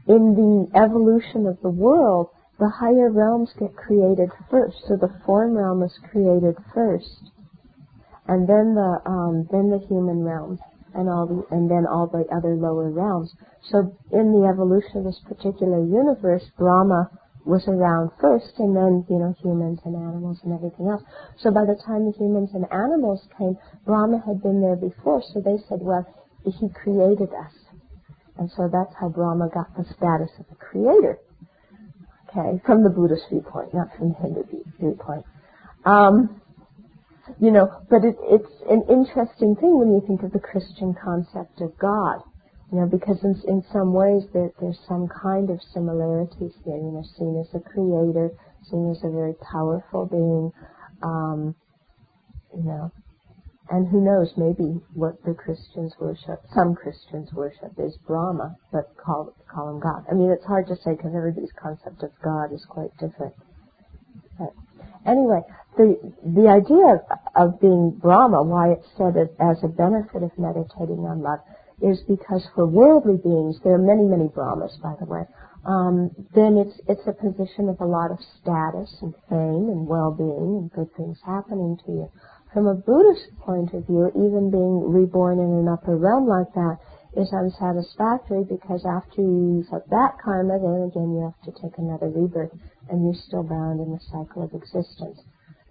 in 0.07 0.35
the 0.35 0.67
evolution 0.75 1.47
of 1.47 1.61
the 1.61 1.69
world, 1.69 2.29
the 2.59 2.69
higher 2.69 3.09
realms 3.09 3.53
get 3.59 3.75
created 3.75 4.29
first. 4.49 4.77
So 4.87 4.97
the 4.97 5.13
form 5.25 5.53
realm 5.53 5.83
is 5.83 5.97
created 6.11 6.55
first, 6.73 7.31
and 8.27 8.49
then 8.49 8.73
the 8.73 8.99
um, 9.05 9.47
then 9.51 9.69
the 9.69 9.85
human 9.87 10.23
realm, 10.23 10.57
and 10.93 11.09
all 11.09 11.27
the 11.27 11.55
and 11.55 11.69
then 11.69 11.85
all 11.85 12.07
the 12.07 12.25
other 12.35 12.55
lower 12.55 12.89
realms. 12.91 13.33
So 13.69 13.97
in 14.11 14.31
the 14.31 14.47
evolution 14.47 14.97
of 14.97 15.03
this 15.05 15.19
particular 15.27 15.83
universe, 15.83 16.43
Brahma 16.57 17.09
was 17.47 17.63
around 17.67 18.11
first, 18.19 18.59
and 18.59 18.75
then, 18.75 19.05
you 19.09 19.17
know, 19.17 19.33
humans 19.41 19.79
and 19.85 19.95
animals 19.95 20.37
and 20.43 20.53
everything 20.53 20.89
else. 20.89 21.01
So 21.39 21.49
by 21.49 21.63
the 21.63 21.79
time 21.87 22.03
the 22.03 22.17
humans 22.19 22.51
and 22.53 22.67
animals 22.71 23.23
came, 23.37 23.55
Brahma 23.85 24.21
had 24.27 24.43
been 24.43 24.59
there 24.59 24.75
before, 24.75 25.23
so 25.31 25.39
they 25.39 25.55
said, 25.69 25.79
well, 25.81 26.05
he 26.43 26.67
created 26.75 27.29
us. 27.31 27.55
And 28.37 28.51
so 28.51 28.69
that's 28.71 28.93
how 28.99 29.09
Brahma 29.09 29.49
got 29.49 29.75
the 29.75 29.85
status 29.95 30.29
of 30.39 30.45
a 30.51 30.55
creator. 30.55 31.17
Okay, 32.29 32.61
from 32.65 32.83
the 32.83 32.89
Buddhist 32.89 33.23
viewpoint, 33.31 33.73
not 33.73 33.87
from 33.97 34.09
the 34.09 34.15
Hindu 34.15 34.43
viewpoint. 34.77 35.23
Um, 35.85 36.41
you 37.39 37.51
know, 37.51 37.69
but 37.89 38.03
it, 38.03 38.15
it's 38.23 38.53
an 38.69 38.83
interesting 38.89 39.55
thing 39.55 39.77
when 39.77 39.91
you 39.91 40.01
think 40.05 40.23
of 40.23 40.31
the 40.31 40.39
Christian 40.39 40.95
concept 40.95 41.61
of 41.61 41.77
God. 41.77 42.21
You 42.71 42.81
know, 42.81 42.87
because 42.87 43.23
in, 43.23 43.35
in 43.47 43.63
some 43.71 43.93
ways 43.93 44.23
there, 44.33 44.51
there's 44.59 44.79
some 44.87 45.07
kind 45.07 45.49
of 45.49 45.61
similarities 45.73 46.53
here. 46.65 46.75
You 46.75 46.91
know, 46.91 47.03
seen 47.17 47.39
as 47.39 47.53
a 47.55 47.63
creator, 47.63 48.31
seen 48.69 48.91
as 48.91 49.03
a 49.03 49.09
very 49.09 49.35
powerful 49.51 50.05
being, 50.05 50.51
um, 51.01 51.55
you 52.55 52.63
know, 52.63 52.91
and 53.69 53.87
who 53.87 54.01
knows, 54.01 54.31
maybe 54.37 54.79
what 54.93 55.23
the 55.25 55.33
Christians 55.33 55.93
worship, 55.99 56.39
some 56.55 56.73
Christians 56.73 57.33
worship 57.33 57.73
is 57.77 57.97
Brahma, 58.07 58.55
but 58.71 58.95
call, 58.95 59.33
call 59.53 59.69
him 59.69 59.79
God. 59.79 60.05
I 60.09 60.13
mean, 60.13 60.31
it's 60.31 60.45
hard 60.45 60.67
to 60.67 60.75
say 60.75 60.91
because 60.95 61.11
everybody's 61.15 61.51
concept 61.51 62.01
of 62.03 62.11
God 62.23 62.53
is 62.53 62.65
quite 62.69 62.91
different. 62.97 63.33
Anyway, 65.07 65.41
the, 65.77 65.95
the 66.35 66.47
idea 66.51 66.99
of, 66.99 67.01
of 67.35 67.61
being 67.61 67.91
Brahma, 67.95 68.43
why 68.43 68.75
it's 68.75 68.87
said 68.97 69.15
as 69.39 69.63
a 69.63 69.71
benefit 69.71 70.21
of 70.21 70.31
meditating 70.37 71.07
on 71.07 71.23
love, 71.23 71.39
is 71.81 72.01
because 72.07 72.43
for 72.55 72.67
worldly 72.67 73.17
beings, 73.23 73.55
there 73.63 73.73
are 73.73 73.81
many, 73.81 74.03
many 74.03 74.27
Brahmas, 74.27 74.77
by 74.83 74.95
the 74.99 75.05
way, 75.05 75.23
um, 75.65 76.11
then 76.33 76.57
it's 76.57 76.79
it's 76.87 77.05
a 77.07 77.13
position 77.13 77.69
of 77.69 77.79
a 77.81 77.85
lot 77.85 78.11
of 78.11 78.19
status 78.41 78.89
and 79.01 79.13
fame 79.29 79.67
and 79.67 79.87
well-being 79.87 80.63
and 80.63 80.71
good 80.71 80.89
things 80.95 81.19
happening 81.25 81.77
to 81.85 81.91
you. 81.91 82.11
From 82.53 82.67
a 82.67 82.73
Buddhist 82.73 83.27
point 83.39 83.73
of 83.73 83.85
view, 83.85 84.07
even 84.15 84.49
being 84.49 84.91
reborn 84.91 85.39
in 85.39 85.51
an 85.59 85.67
upper 85.67 85.97
realm 85.97 86.27
like 86.27 86.51
that 86.55 86.79
is 87.15 87.31
unsatisfactory 87.33 88.45
because 88.45 88.85
after 88.85 89.21
you 89.21 89.59
use 89.59 89.67
up 89.73 89.87
that 89.89 90.17
karma, 90.23 90.57
then 90.57 90.87
again 90.87 91.13
you 91.13 91.21
have 91.27 91.41
to 91.43 91.61
take 91.61 91.77
another 91.77 92.07
rebirth 92.09 92.51
and 92.89 93.03
you're 93.03 93.21
still 93.27 93.43
bound 93.43 93.79
in 93.79 93.91
the 93.91 93.99
cycle 94.11 94.43
of 94.43 94.53
existence. 94.53 95.19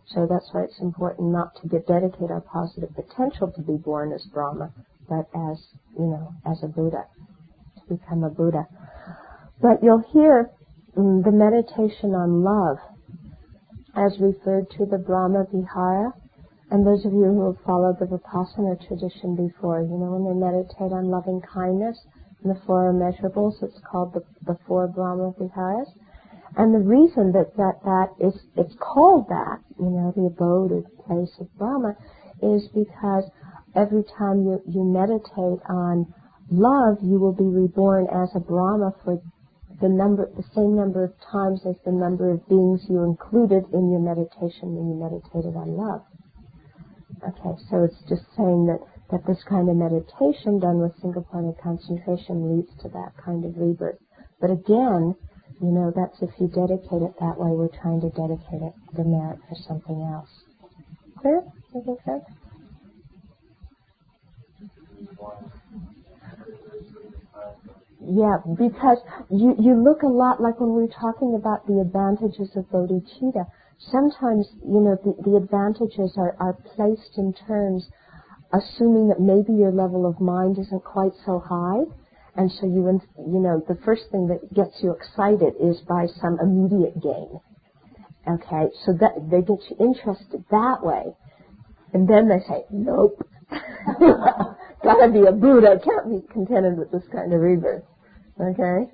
So 0.07 0.27
that's 0.31 0.49
why 0.53 0.63
it's 0.65 0.81
important 0.81 1.33
not 1.33 1.57
to 1.61 1.69
dedicate 1.69 2.31
our 2.31 2.41
positive 2.41 2.95
potential 2.95 3.51
to 3.51 3.63
be 3.63 3.77
born 3.77 4.13
as 4.13 4.25
Brahma, 4.33 4.73
but 5.09 5.27
as, 5.35 5.59
you 5.99 6.07
know, 6.07 6.33
as 6.47 6.63
a 6.63 6.69
Buddha, 6.69 7.05
to 7.77 7.95
become 7.95 8.23
a 8.23 8.31
Buddha. 8.31 8.67
But 9.61 9.83
you'll 9.83 10.05
hear 10.13 10.51
um, 10.97 11.23
the 11.23 11.33
meditation 11.33 12.15
on 12.15 12.45
love 12.45 12.79
as 13.97 14.21
referred 14.21 14.71
to 14.79 14.87
the 14.87 14.99
Brahma 14.99 15.47
Vihara. 15.51 16.13
And 16.71 16.87
those 16.87 17.05
of 17.05 17.13
you 17.13 17.25
who 17.25 17.47
have 17.47 17.65
followed 17.65 17.99
the 17.99 18.07
Vipassana 18.07 18.77
tradition 18.87 19.35
before, 19.37 19.81
you 19.83 19.99
know, 19.99 20.15
when 20.15 20.25
they 20.27 20.35
meditate 20.35 20.93
on 20.93 21.11
loving 21.11 21.41
kindness 21.41 21.99
and 22.43 22.55
the 22.55 22.61
four 22.67 22.93
immeasurables, 22.93 23.63
it's 23.63 23.81
called 23.91 24.15
the, 24.15 24.23
the 24.45 24.59
four 24.67 24.87
Brahma 24.89 25.33
Viharas. 25.39 25.89
And 26.57 26.75
the 26.75 26.87
reason 26.87 27.33
that, 27.33 27.57
that 27.57 27.83
that 27.85 28.09
is, 28.25 28.35
it's 28.57 28.75
called 28.79 29.26
that, 29.29 29.59
you 29.79 29.91
know, 29.91 30.12
the 30.15 30.26
abode 30.26 30.73
or 30.73 30.83
the 30.83 31.03
place 31.03 31.35
of 31.41 31.53
Brahma, 31.59 31.97
is 32.43 32.69
because 32.73 33.25
every 33.75 34.05
time 34.17 34.45
you, 34.45 34.62
you 34.67 34.85
meditate 34.85 35.61
on 35.69 36.07
love, 36.50 36.99
you 37.03 37.19
will 37.19 37.35
be 37.35 37.45
reborn 37.45 38.07
as 38.12 38.31
a 38.35 38.41
Brahma 38.41 38.95
for 39.05 39.21
the 39.81 39.88
number, 39.88 40.31
the 40.37 40.45
same 40.55 40.76
number 40.76 41.05
of 41.05 41.12
times 41.31 41.61
as 41.69 41.76
the 41.85 41.93
number 41.93 42.31
of 42.33 42.49
beings 42.49 42.81
you 42.88 43.03
included 43.05 43.65
in 43.75 43.91
your 43.91 44.00
meditation 44.00 44.73
when 44.73 44.88
you 44.88 44.97
meditated 44.97 45.55
on 45.57 45.76
love. 45.76 46.03
Okay, 47.21 47.57
so 47.69 47.85
it's 47.85 48.00
just 48.09 48.25
saying 48.37 48.67
that, 48.67 48.81
that 49.11 49.26
this 49.26 49.43
kind 49.49 49.69
of 49.69 49.76
meditation 49.76 50.59
done 50.61 50.81
with 50.81 50.93
single 51.00 51.23
pointed 51.23 51.57
concentration 51.62 52.57
leads 52.57 52.73
to 52.81 52.88
that 52.88 53.12
kind 53.23 53.45
of 53.45 53.57
rebirth. 53.57 53.99
But 54.41 54.50
again, 54.50 55.15
you 55.61 55.73
know, 55.73 55.93
that's 55.95 56.21
if 56.21 56.31
you 56.39 56.49
dedicate 56.49 57.03
it 57.03 57.15
that 57.21 57.37
way, 57.39 57.51
we're 57.51 57.73
trying 57.81 58.01
to 58.01 58.11
dedicate 58.11 58.63
it, 58.63 58.75
the 58.95 59.05
merit 59.05 59.39
for 59.49 59.57
something 59.67 60.03
else. 60.03 60.29
Clear? 61.21 61.43
Making 61.75 61.97
sense? 62.05 62.25
Yeah, 68.09 68.37
because 68.59 68.99
you, 69.31 69.57
you 69.59 69.75
look 69.75 70.03
a 70.03 70.09
lot 70.09 70.41
like 70.41 70.61
when 70.61 70.75
we 70.75 70.85
are 70.85 71.01
talking 71.01 71.35
about 71.35 71.67
the 71.67 71.81
advantages 71.81 72.55
of 72.55 72.65
bodhicitta. 72.71 73.47
Sometimes, 73.79 74.47
you 74.65 74.81
know, 74.81 74.97
the, 75.03 75.15
the 75.25 75.37
advantages 75.37 76.15
are, 76.17 76.37
are 76.39 76.55
placed 76.77 77.19
in 77.19 77.33
terms 77.33 77.89
assuming 78.53 79.09
that 79.09 79.21
maybe 79.21 79.53
your 79.53 79.73
level 79.73 80.07
of 80.07 80.21
mind 80.21 80.59
isn't 80.59 80.85
quite 80.85 81.13
so 81.25 81.41
high. 81.41 81.83
And 82.37 82.50
so 82.52 82.66
you, 82.66 83.00
you 83.19 83.40
know, 83.40 83.62
the 83.66 83.78
first 83.85 84.05
thing 84.11 84.28
that 84.28 84.52
gets 84.52 84.83
you 84.83 84.93
excited 84.93 85.55
is 85.61 85.81
by 85.88 86.07
some 86.21 86.38
immediate 86.40 87.00
gain. 87.02 87.40
Okay, 88.28 88.69
so 88.85 88.93
that 89.00 89.31
they 89.31 89.40
get 89.40 89.59
you 89.71 89.76
interested 89.78 90.45
that 90.50 90.85
way. 90.85 91.05
And 91.93 92.09
then 92.09 92.28
they 92.28 92.40
say, 92.49 92.64
nope. 92.71 93.26
Gotta 94.83 95.11
be 95.12 95.25
a 95.26 95.33
Buddha. 95.33 95.81
Can't 95.83 96.11
be 96.11 96.33
contented 96.33 96.76
with 96.76 96.90
this 96.90 97.05
kind 97.12 97.33
of 97.33 97.40
rebirth. 97.40 97.85
Okay? 98.40 98.90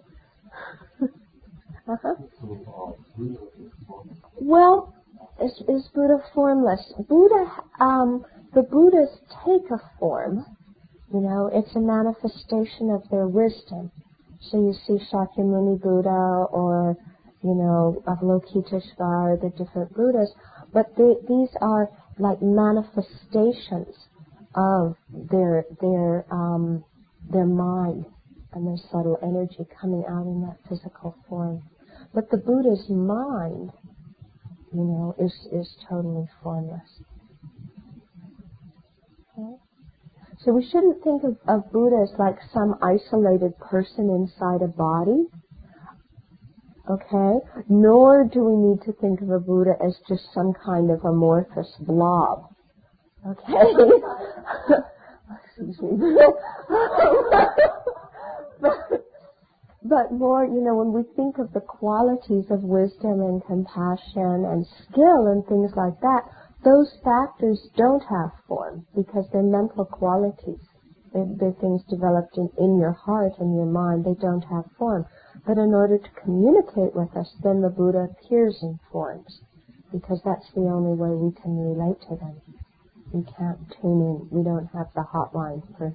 uh-huh. 1.89 2.15
Well, 4.37 4.95
is, 5.43 5.53
is 5.69 5.89
Buddha 5.95 6.19
formless? 6.35 6.93
Buddha, 7.09 7.51
um, 7.81 8.25
the 8.55 8.63
Buddhas 8.63 9.09
take 9.45 9.71
a 9.71 9.81
form. 9.99 10.45
You 11.13 11.21
know, 11.21 11.51
it's 11.53 11.75
a 11.77 11.81
manifestation 11.81 12.91
of 12.91 13.09
their 13.11 13.27
wisdom. 13.27 13.91
So 14.41 14.59
you 14.59 14.75
see 14.87 14.99
Shakyamuni 15.13 15.81
Buddha 15.81 16.47
or, 16.51 16.97
you 17.43 17.55
know, 17.55 18.03
Avalokiteshvara, 18.07 19.41
the 19.41 19.51
different 19.57 19.95
Buddhas, 19.95 20.33
but 20.73 20.87
they, 20.97 21.15
these 21.29 21.51
are 21.61 21.91
like 22.19 22.41
manifestations 22.41 23.95
of 24.55 24.97
their 25.11 25.65
their 25.81 26.27
um, 26.31 26.85
their 27.31 27.47
mind 27.47 28.05
and 28.55 28.67
their 28.67 28.77
subtle 28.91 29.19
energy 29.23 29.67
coming 29.81 30.05
out 30.09 30.27
in 30.27 30.43
that 30.43 30.59
physical 30.69 31.17
form. 31.29 31.63
But 32.15 32.31
the 32.31 32.37
Buddha's 32.37 32.89
mind, 32.91 33.71
you 34.73 34.85
know, 34.85 35.15
is, 35.19 35.33
is 35.51 35.75
totally 35.89 36.29
formless. 36.43 37.01
Okay? 39.39 39.57
So 40.45 40.53
we 40.53 40.65
shouldn't 40.65 41.03
think 41.05 41.23
of, 41.23 41.37
of 41.47 41.71
Buddha 41.73 42.03
as 42.03 42.19
like 42.19 42.37
some 42.53 42.75
isolated 42.83 43.57
person 43.59 44.11
inside 44.11 44.63
a 44.63 44.69
body. 44.69 45.27
Okay? 46.91 47.39
Nor 47.69 48.25
do 48.25 48.43
we 48.43 48.57
need 48.57 48.83
to 48.83 48.93
think 49.01 49.21
of 49.21 49.31
a 49.31 49.39
Buddha 49.39 49.75
as 49.85 49.97
just 50.09 50.25
some 50.35 50.53
kind 50.65 50.91
of 50.91 51.05
amorphous 51.05 51.73
blob. 51.81 52.49
Okay? 53.25 53.55
Excuse 55.47 55.81
me. 55.81 55.91
but 59.85 60.13
more, 60.13 60.45
you 60.45 60.61
know, 60.61 60.75
when 60.75 60.93
we 60.93 61.05
think 61.15 61.39
of 61.39 61.53
the 61.53 61.61
qualities 61.61 62.47
of 62.51 62.63
wisdom 62.65 63.21
and 63.21 63.45
compassion 63.47 64.45
and 64.45 64.67
skill 64.83 65.29
and 65.29 65.47
things 65.47 65.71
like 65.77 66.01
that, 66.01 66.23
those 66.65 66.93
factors 67.05 67.59
don't 67.77 68.03
have 68.03 68.31
form 68.47 68.87
because 68.95 69.25
they're 69.33 69.43
mental 69.43 69.85
qualities. 69.85 70.61
They're, 71.13 71.27
they're 71.39 71.61
things 71.61 71.83
developed 71.91 72.37
in, 72.37 72.49
in 72.59 72.79
your 72.79 72.93
heart 72.93 73.33
and 73.39 73.55
your 73.55 73.67
mind. 73.67 74.05
They 74.05 74.15
don't 74.21 74.43
have 74.43 74.65
form. 74.79 75.07
But 75.47 75.59
in 75.59 75.75
order 75.75 75.99
to 75.99 76.21
communicate 76.23 76.95
with 76.95 77.15
us, 77.17 77.35
then 77.43 77.61
the 77.63 77.69
Buddha 77.69 78.09
appears 78.11 78.59
in 78.63 78.79
forms 78.91 79.41
because 79.93 80.21
that's 80.25 80.47
the 80.55 80.63
only 80.63 80.97
way 80.97 81.11
we 81.11 81.33
can 81.43 81.57
relate 81.59 82.01
to 82.09 82.17
them. 82.17 82.41
We 83.13 83.25
can't 83.25 83.59
tune 83.81 84.01
in. 84.01 84.29
We 84.31 84.45
don't 84.45 84.69
have 84.73 84.87
the 84.95 85.05
hotline 85.05 85.63
for 85.77 85.95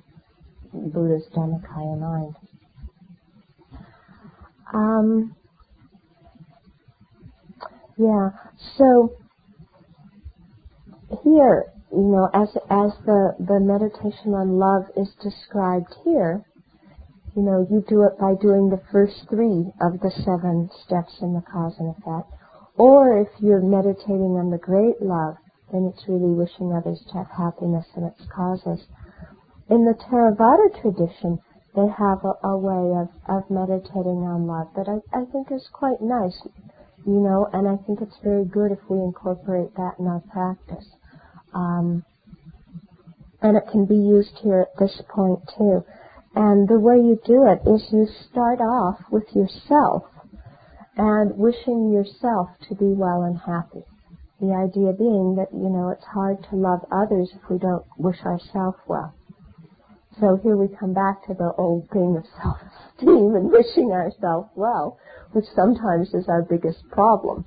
Buddha's 0.74 1.28
Dharmakaya 1.36 2.00
mind. 2.00 2.36
Um, 4.74 5.36
yeah. 7.98 8.30
So 8.78 9.16
here, 11.24 11.72
you 11.92 12.12
know, 12.12 12.30
as 12.34 12.50
as 12.70 12.92
the 13.06 13.36
the 13.40 13.60
meditation 13.60 14.34
on 14.34 14.60
love 14.60 14.86
is 14.98 15.14
described 15.24 15.94
here, 16.04 16.44
you 17.36 17.44
know, 17.44 17.66
you 17.70 17.84
do 17.88 18.04
it 18.04 18.18
by 18.20 18.34
doing 18.42 18.70
the 18.70 18.82
first 18.92 19.30
three 19.30 19.72
of 19.80 20.00
the 20.02 20.12
seven 20.26 20.70
steps 20.84 21.22
in 21.22 21.34
the 21.34 21.42
cause 21.42 21.76
and 21.80 21.96
effect. 21.96 22.34
Or 22.78 23.18
if 23.18 23.30
you're 23.40 23.62
meditating 23.62 24.38
on 24.38 24.52
the 24.52 24.58
great 24.58 25.02
love, 25.02 25.38
then 25.72 25.92
it's 25.92 26.08
really 26.08 26.34
wishing 26.34 26.74
others 26.74 27.04
to 27.12 27.18
have 27.20 27.32
happiness 27.32 27.86
in 27.96 28.04
its 28.04 28.22
causes. 28.34 28.86
In 29.70 29.86
the 29.86 29.94
Theravada 29.94 30.82
tradition, 30.82 31.40
they 31.76 31.88
have 31.88 32.24
a, 32.24 32.34
a 32.48 32.58
way 32.58 32.96
of, 32.98 33.10
of 33.30 33.50
meditating 33.50 34.26
on 34.26 34.48
love 34.48 34.68
that 34.76 34.88
I, 34.88 34.98
I 35.16 35.26
think 35.26 35.52
is 35.52 35.68
quite 35.72 36.02
nice, 36.02 36.42
you 37.08 37.22
know, 37.22 37.50
and 37.54 37.68
I 37.68 37.78
think 37.88 38.02
it's 38.02 38.20
very 38.22 38.44
good 38.44 38.74
if 38.74 38.80
we 38.90 38.98
incorporate 38.98 39.74
that 39.76 39.96
in 39.98 40.08
our 40.08 40.22
practice. 40.32 40.86
Um, 41.54 42.04
and 43.42 43.56
it 43.56 43.64
can 43.72 43.86
be 43.86 43.96
used 43.96 44.38
here 44.44 44.60
at 44.60 44.78
this 44.78 45.02
point 45.08 45.40
too. 45.58 45.86
And 46.36 46.68
the 46.68 46.80
way 46.80 46.98
you 46.98 47.18
do 47.26 47.48
it 47.48 47.62
is 47.66 47.88
you 47.92 48.08
start 48.30 48.60
off 48.60 49.00
with 49.10 49.24
yourself 49.34 50.04
and 50.98 51.38
wishing 51.38 51.92
yourself 51.92 52.50
to 52.68 52.76
be 52.76 52.92
well 52.92 53.22
and 53.22 53.40
happy. 53.40 53.86
The 54.42 54.54
idea 54.54 54.92
being 54.92 55.36
that, 55.38 55.54
you 55.54 55.70
know, 55.70 55.90
it's 55.90 56.06
hard 56.06 56.44
to 56.50 56.56
love 56.56 56.86
others 56.92 57.32
if 57.34 57.50
we 57.50 57.58
don't 57.58 57.86
wish 57.98 58.20
ourselves 58.26 58.78
well. 58.86 59.16
So 60.20 60.40
here 60.44 60.58
we 60.58 60.68
come 60.68 60.94
back 60.94 61.26
to 61.28 61.34
the 61.34 61.54
old 61.58 61.90
thing 61.90 62.18
of 62.18 62.26
self-esteem 62.42 63.36
and 63.36 63.52
wishing 63.52 63.92
ourselves 63.92 64.50
well, 64.56 65.00
which 65.38 65.46
sometimes 65.56 66.13
is 66.15 66.27
our 66.27 66.41
biggest 66.41 66.82
problem. 66.89 67.46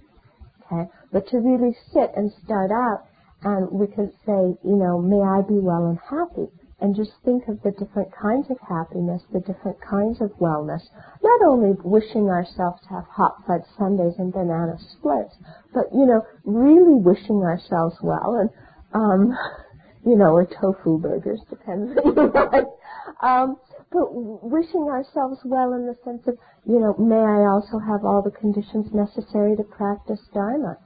Okay? 0.66 0.88
But 1.12 1.26
to 1.28 1.38
really 1.38 1.76
sit 1.92 2.12
and 2.16 2.32
start 2.44 2.70
out 2.70 3.02
And 3.42 3.70
we 3.72 3.86
could 3.88 4.12
say, 4.26 4.56
you 4.64 4.76
know, 4.76 5.00
may 5.00 5.22
I 5.22 5.42
be 5.42 5.58
well 5.58 5.86
and 5.86 5.98
happy. 6.10 6.48
And 6.80 6.96
just 6.96 7.12
think 7.24 7.48
of 7.48 7.62
the 7.62 7.72
different 7.72 8.10
kinds 8.12 8.50
of 8.50 8.58
happiness, 8.68 9.22
the 9.32 9.40
different 9.40 9.78
kinds 9.82 10.20
of 10.20 10.30
wellness. 10.40 10.82
Not 11.22 11.40
only 11.48 11.76
wishing 11.84 12.28
ourselves 12.28 12.82
to 12.84 12.88
have 12.90 13.06
hot 13.06 13.36
fudge 13.46 13.64
sundaes 13.78 14.14
and 14.18 14.32
banana 14.32 14.78
splits, 14.92 15.36
but, 15.74 15.86
you 15.92 16.06
know, 16.06 16.22
really 16.44 16.94
wishing 16.94 17.42
ourselves 17.42 17.96
well 18.02 18.36
and, 18.40 18.50
um, 18.94 19.36
you 20.06 20.16
know, 20.16 20.32
or 20.32 20.46
tofu 20.46 20.98
burgers, 20.98 21.40
depends 21.50 21.96
on. 22.04 22.66
Um, 23.22 23.56
but 23.90 24.06
wishing 24.14 24.86
ourselves 24.86 25.40
well 25.44 25.72
in 25.74 25.86
the 25.86 25.96
sense 26.04 26.22
of, 26.28 26.38
you 26.64 26.78
know, 26.78 26.94
may 26.98 27.18
I 27.18 27.50
also 27.50 27.78
have 27.78 28.04
all 28.04 28.22
the 28.22 28.30
conditions 28.30 28.94
necessary 28.94 29.56
to 29.56 29.64
practice 29.64 30.20
Dharma. 30.32 30.78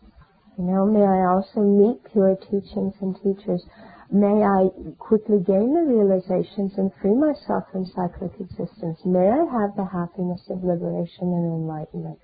You 0.56 0.64
know, 0.64 0.86
may 0.86 1.04
I 1.04 1.26
also 1.28 1.60
meet 1.60 2.00
pure 2.12 2.36
teachings 2.36 2.94
and 3.00 3.14
teachers. 3.20 3.66
May 4.10 4.44
I 4.44 4.70
quickly 4.98 5.40
gain 5.40 5.74
the 5.74 5.84
realizations 5.84 6.78
and 6.78 6.92
free 7.02 7.14
myself 7.14 7.64
from 7.72 7.84
cyclic 7.84 8.32
existence. 8.40 9.00
May 9.04 9.28
I 9.28 9.44
have 9.52 9.76
the 9.76 9.84
happiness 9.84 10.40
of 10.48 10.64
liberation 10.64 11.28
and 11.28 11.44
enlightenment. 11.44 12.18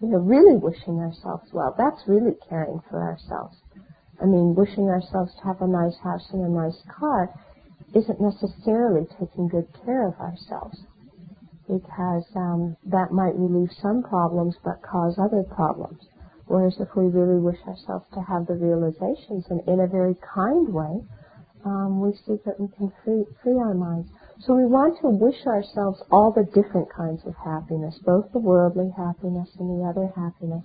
You 0.00 0.08
know, 0.08 0.18
really 0.18 0.56
wishing 0.56 0.98
ourselves 0.98 1.52
well. 1.52 1.74
That's 1.76 2.08
really 2.08 2.36
caring 2.48 2.80
for 2.88 3.02
ourselves. 3.02 3.58
I 4.20 4.26
mean, 4.26 4.54
wishing 4.54 4.88
ourselves 4.88 5.34
to 5.34 5.44
have 5.44 5.60
a 5.60 5.66
nice 5.66 5.98
house 5.98 6.30
and 6.32 6.44
a 6.44 6.48
nice 6.48 6.80
car 6.88 7.28
isn't 7.94 8.20
necessarily 8.20 9.06
taking 9.20 9.48
good 9.48 9.68
care 9.84 10.08
of 10.08 10.14
ourselves 10.20 10.78
because 11.68 12.24
um, 12.36 12.76
that 12.84 13.12
might 13.12 13.34
relieve 13.36 13.70
some 13.80 14.02
problems 14.02 14.56
but 14.64 14.82
cause 14.82 15.18
other 15.18 15.42
problems. 15.54 16.00
Whereas 16.46 16.76
if 16.80 16.88
we 16.96 17.06
really 17.06 17.40
wish 17.40 17.58
ourselves 17.66 18.04
to 18.14 18.20
have 18.20 18.46
the 18.46 18.54
realizations 18.54 19.46
and 19.48 19.60
in 19.68 19.80
a 19.80 19.86
very 19.86 20.16
kind 20.34 20.68
way, 20.68 21.00
um, 21.64 22.00
we 22.00 22.12
see 22.26 22.36
that 22.44 22.58
we 22.58 22.68
can 22.76 22.92
free, 23.04 23.24
free 23.42 23.56
our 23.56 23.74
minds. 23.74 24.10
So 24.40 24.54
we 24.54 24.66
want 24.66 24.98
to 25.00 25.08
wish 25.08 25.46
ourselves 25.46 26.02
all 26.10 26.32
the 26.32 26.44
different 26.44 26.92
kinds 26.92 27.22
of 27.24 27.34
happiness, 27.44 27.98
both 28.04 28.32
the 28.32 28.40
worldly 28.40 28.90
happiness 28.96 29.48
and 29.58 29.70
the 29.70 29.86
other 29.86 30.10
happiness. 30.16 30.64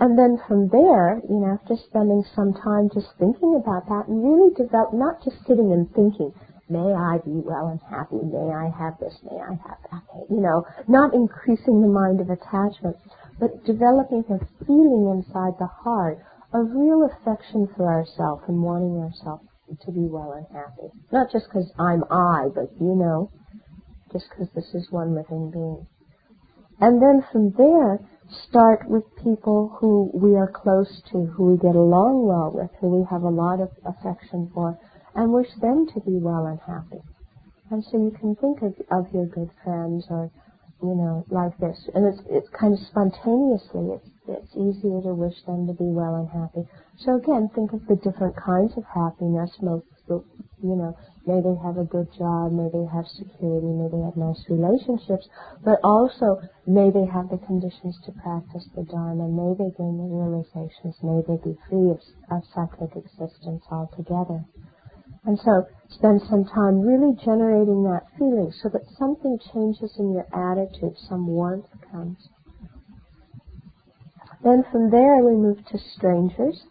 And 0.00 0.16
then 0.16 0.38
from 0.46 0.68
there, 0.68 1.20
you 1.28 1.40
know, 1.42 1.58
after 1.60 1.74
spending 1.76 2.24
some 2.34 2.54
time 2.54 2.88
just 2.94 3.08
thinking 3.18 3.58
about 3.58 3.86
that 3.88 4.06
and 4.06 4.22
really 4.22 4.54
develop, 4.54 4.94
not 4.94 5.22
just 5.24 5.42
sitting 5.46 5.72
and 5.72 5.90
thinking, 5.92 6.32
may 6.68 6.94
I 6.94 7.18
be 7.24 7.42
well 7.42 7.66
and 7.66 7.80
happy, 7.82 8.22
may 8.22 8.54
I 8.54 8.70
have 8.70 8.94
this, 9.00 9.18
may 9.26 9.40
I 9.42 9.58
have 9.58 9.78
that, 9.90 10.02
you 10.30 10.40
know, 10.40 10.64
not 10.86 11.14
increasing 11.14 11.82
the 11.82 11.88
mind 11.88 12.20
of 12.20 12.30
attachment, 12.30 12.96
but 13.40 13.64
developing 13.64 14.22
a 14.30 14.38
feeling 14.64 15.10
inside 15.10 15.58
the 15.58 15.70
heart 15.82 16.18
of 16.52 16.70
real 16.70 17.02
affection 17.02 17.68
for 17.76 17.90
ourselves 17.90 18.44
and 18.46 18.62
wanting 18.62 19.02
ourselves 19.02 19.42
to 19.84 19.92
be 19.92 20.06
well 20.06 20.32
and 20.32 20.46
happy. 20.54 20.88
Not 21.12 21.30
just 21.32 21.46
because 21.48 21.70
I'm 21.78 22.04
I, 22.10 22.48
but 22.54 22.70
you 22.80 22.94
know, 22.94 23.30
just 24.12 24.26
because 24.30 24.48
this 24.54 24.74
is 24.74 24.90
one 24.90 25.14
living 25.14 25.50
being. 25.50 25.86
And 26.80 27.02
then 27.02 27.24
from 27.32 27.50
there, 27.58 27.98
start 28.48 28.88
with 28.88 29.04
people 29.22 29.76
who 29.80 30.10
we 30.12 30.36
are 30.36 30.50
close 30.50 31.02
to, 31.10 31.26
who 31.26 31.52
we 31.52 31.56
get 31.56 31.74
along 31.74 32.26
well 32.26 32.52
with, 32.52 32.70
who 32.80 32.88
we 32.88 33.06
have 33.10 33.22
a 33.22 33.28
lot 33.28 33.60
of 33.60 33.70
affection 33.84 34.50
for, 34.54 34.78
and 35.14 35.32
wish 35.32 35.48
them 35.60 35.86
to 35.94 36.00
be 36.00 36.18
well 36.18 36.46
and 36.46 36.60
happy. 36.60 37.02
And 37.70 37.84
so 37.84 37.98
you 37.98 38.12
can 38.18 38.36
think 38.36 38.62
of, 38.62 38.74
of 38.90 39.12
your 39.12 39.26
good 39.26 39.50
friends 39.64 40.06
or, 40.10 40.30
you 40.82 40.94
know, 40.94 41.24
like 41.30 41.56
this. 41.58 41.88
And 41.94 42.06
it's, 42.06 42.22
it's 42.28 42.48
kind 42.58 42.72
of 42.72 42.80
spontaneously, 42.80 43.96
it's, 43.96 44.08
it's 44.28 44.52
easier 44.56 45.00
to 45.02 45.14
wish 45.14 45.36
them 45.46 45.66
to 45.66 45.72
be 45.72 45.88
well 45.88 46.16
and 46.16 46.28
happy. 46.28 46.68
So 46.98 47.16
again, 47.16 47.50
think 47.54 47.72
of 47.72 47.86
the 47.86 47.96
different 47.96 48.36
kinds 48.36 48.72
of 48.76 48.84
happiness, 48.84 49.50
most, 49.60 49.84
you 50.62 50.76
know, 50.76 50.96
May 51.28 51.42
they 51.42 51.60
have 51.62 51.76
a 51.76 51.84
good 51.84 52.08
job. 52.16 52.52
May 52.52 52.70
they 52.72 52.88
have 52.88 53.04
security. 53.06 53.68
May 53.68 53.92
they 53.92 54.00
have 54.00 54.16
nice 54.16 54.40
relationships. 54.48 55.28
But 55.62 55.76
also, 55.84 56.40
may 56.66 56.88
they 56.88 57.04
have 57.04 57.28
the 57.28 57.36
conditions 57.44 58.00
to 58.06 58.12
practice 58.12 58.64
the 58.74 58.84
Dharma. 58.84 59.28
May 59.28 59.52
they 59.52 59.68
gain 59.76 60.00
the 60.00 60.08
realizations. 60.08 60.96
May 61.04 61.20
they 61.28 61.36
be 61.44 61.58
free 61.68 61.92
of, 61.92 62.00
of 62.32 62.48
cyclic 62.54 62.96
existence 62.96 63.62
altogether. 63.70 64.40
And 65.26 65.38
so, 65.44 65.68
spend 65.90 66.22
some 66.30 66.46
time 66.46 66.80
really 66.80 67.12
generating 67.22 67.84
that 67.84 68.08
feeling 68.16 68.50
so 68.62 68.70
that 68.70 68.88
something 68.96 69.38
changes 69.52 69.92
in 69.98 70.14
your 70.14 70.24
attitude, 70.32 70.96
some 70.96 71.26
warmth 71.26 71.68
comes. 71.92 72.30
Then 74.42 74.64
from 74.72 74.90
there 74.90 75.16
we 75.16 75.36
move 75.36 75.60
to 75.66 75.78
strangers 75.78 76.64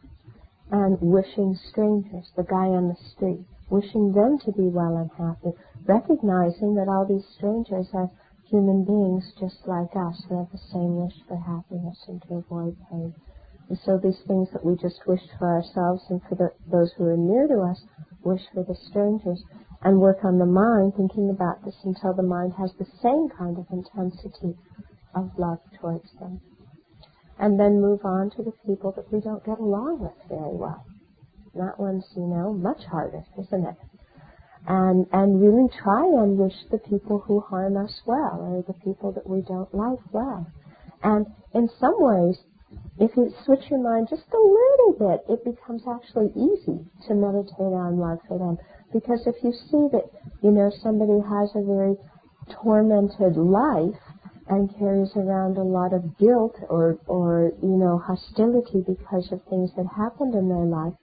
and 0.72 0.98
wishing 1.00 1.54
strangers, 1.70 2.32
the 2.36 2.42
guy 2.42 2.74
on 2.74 2.88
the 2.88 2.98
street 3.14 3.46
wishing 3.70 4.12
them 4.14 4.40
to 4.40 4.52
be 4.52 4.68
well 4.70 4.96
and 4.98 5.12
happy, 5.18 5.52
recognizing 5.86 6.76
that 6.76 6.88
all 6.88 7.06
these 7.06 7.28
strangers 7.36 7.88
are 7.94 8.10
human 8.50 8.86
beings 8.86 9.34
just 9.40 9.68
like 9.68 9.92
us 9.96 10.24
who 10.28 10.38
have 10.38 10.52
the 10.52 10.68
same 10.72 10.96
wish 10.96 11.16
for 11.28 11.38
happiness 11.38 12.06
and 12.08 12.22
to 12.24 12.36
avoid 12.36 12.76
pain. 12.90 13.14
And 13.70 13.78
so 13.84 13.98
these 13.98 14.22
things 14.28 14.48
that 14.54 14.64
we 14.64 14.76
just 14.78 15.06
wish 15.06 15.22
for 15.38 15.48
ourselves 15.48 16.04
and 16.10 16.22
for 16.30 16.36
the, 16.36 16.52
those 16.72 16.94
who 16.98 17.06
are 17.06 17.18
near 17.18 17.48
to 17.48 17.60
us, 17.62 17.84
wish 18.24 18.42
for 18.54 18.64
the 18.64 18.76
strangers, 18.76 19.44
and 19.82 20.00
work 20.00 20.24
on 20.24 20.40
the 20.40 20.46
mind, 20.46 20.94
thinking 20.96 21.30
about 21.30 21.64
this 21.66 21.76
until 21.84 22.14
the 22.14 22.24
mind 22.24 22.54
has 22.58 22.72
the 22.80 22.88
same 23.04 23.28
kind 23.38 23.58
of 23.58 23.66
intensity 23.72 24.56
of 25.14 25.32
love 25.38 25.60
towards 25.80 26.12
them. 26.20 26.40
And 27.38 27.60
then 27.60 27.82
move 27.82 28.04
on 28.04 28.32
to 28.32 28.44
the 28.44 28.54
people 28.66 28.94
that 28.96 29.12
we 29.12 29.20
don't 29.20 29.46
get 29.46 29.60
along 29.60 30.00
with 30.00 30.16
very 30.30 30.56
well. 30.56 30.86
That 31.56 31.80
one's, 31.80 32.06
you 32.16 32.26
know, 32.26 32.54
much 32.54 32.84
harder, 32.86 33.24
isn't 33.40 33.66
it? 33.66 33.76
And, 34.68 35.08
and 35.14 35.42
really 35.42 35.70
try 35.82 36.04
and 36.04 36.38
wish 36.38 36.56
the 36.72 36.78
people 36.78 37.20
who 37.20 37.40
harm 37.40 37.78
us 37.78 38.02
well, 38.06 38.40
or 38.42 38.64
the 38.68 38.74
people 38.74 39.12
that 39.14 39.28
we 39.28 39.42
don't 39.42 39.74
like 39.74 40.00
well. 40.12 40.46
And 41.04 41.26
in 41.54 41.70
some 41.80 41.96
ways, 41.98 42.38
if 43.00 43.16
you 43.16 43.32
switch 43.46 43.70
your 43.70 43.82
mind 43.82 44.08
just 44.10 44.28
a 44.34 44.38
little 44.38 44.94
bit, 45.00 45.24
it 45.30 45.46
becomes 45.46 45.84
actually 45.88 46.32
easy 46.36 46.84
to 47.08 47.14
meditate 47.14 47.60
on 47.60 47.98
love 47.98 48.20
for 48.28 48.38
them. 48.38 48.58
Because 48.92 49.26
if 49.26 49.36
you 49.44 49.54
see 49.54 49.88
that, 49.92 50.10
you 50.42 50.52
know, 50.52 50.72
somebody 50.82 51.20
has 51.30 51.50
a 51.56 51.64
very 51.64 51.96
tormented 52.50 53.38
life 53.38 54.02
and 54.50 54.74
carries 54.80 55.12
around 55.16 55.58
a 55.58 55.64
lot 55.64 55.94
of 55.94 56.18
guilt 56.18 56.56
or, 56.70 56.98
or, 57.08 57.52
you 57.62 57.78
know, 57.78 57.98
hostility 58.00 58.84
because 58.86 59.32
of 59.32 59.42
things 59.50 59.72
that 59.76 59.86
happened 59.96 60.34
in 60.36 60.48
their 60.50 60.66
life, 60.66 60.94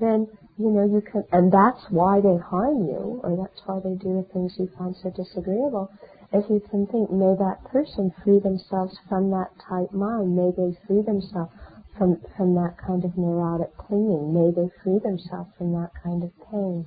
then 0.00 0.26
you 0.58 0.70
know 0.70 0.84
you 0.84 1.00
can, 1.00 1.24
and 1.32 1.52
that's 1.52 1.84
why 1.90 2.20
they 2.20 2.36
harm 2.36 2.88
you, 2.88 3.20
or 3.22 3.36
that's 3.36 3.60
why 3.66 3.80
they 3.80 3.94
do 3.94 4.16
the 4.16 4.26
things 4.32 4.54
you 4.58 4.68
find 4.76 4.96
so 5.02 5.10
disagreeable. 5.10 5.90
If 6.32 6.48
you 6.48 6.60
can 6.70 6.86
think, 6.86 7.10
may 7.10 7.34
that 7.36 7.64
person 7.70 8.12
free 8.24 8.40
themselves 8.40 8.96
from 9.08 9.30
that 9.30 9.50
tight 9.68 9.92
mind, 9.92 10.36
may 10.36 10.50
they 10.56 10.76
free 10.86 11.02
themselves 11.02 11.52
from 11.98 12.20
from 12.36 12.54
that 12.54 12.76
kind 12.84 13.04
of 13.04 13.16
neurotic 13.16 13.76
clinging, 13.76 14.32
may 14.32 14.50
they 14.50 14.70
free 14.82 14.98
themselves 14.98 15.50
from 15.58 15.72
that 15.72 15.90
kind 16.02 16.24
of 16.24 16.30
pain. 16.50 16.86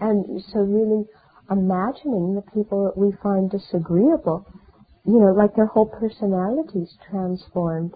And 0.00 0.42
so 0.52 0.60
really 0.60 1.06
imagining 1.50 2.34
the 2.34 2.44
people 2.54 2.84
that 2.84 2.96
we 2.96 3.12
find 3.22 3.50
disagreeable, 3.50 4.46
you 5.04 5.18
know, 5.18 5.32
like 5.32 5.56
their 5.56 5.66
whole 5.66 5.86
personalities 5.86 6.96
transformed 7.10 7.94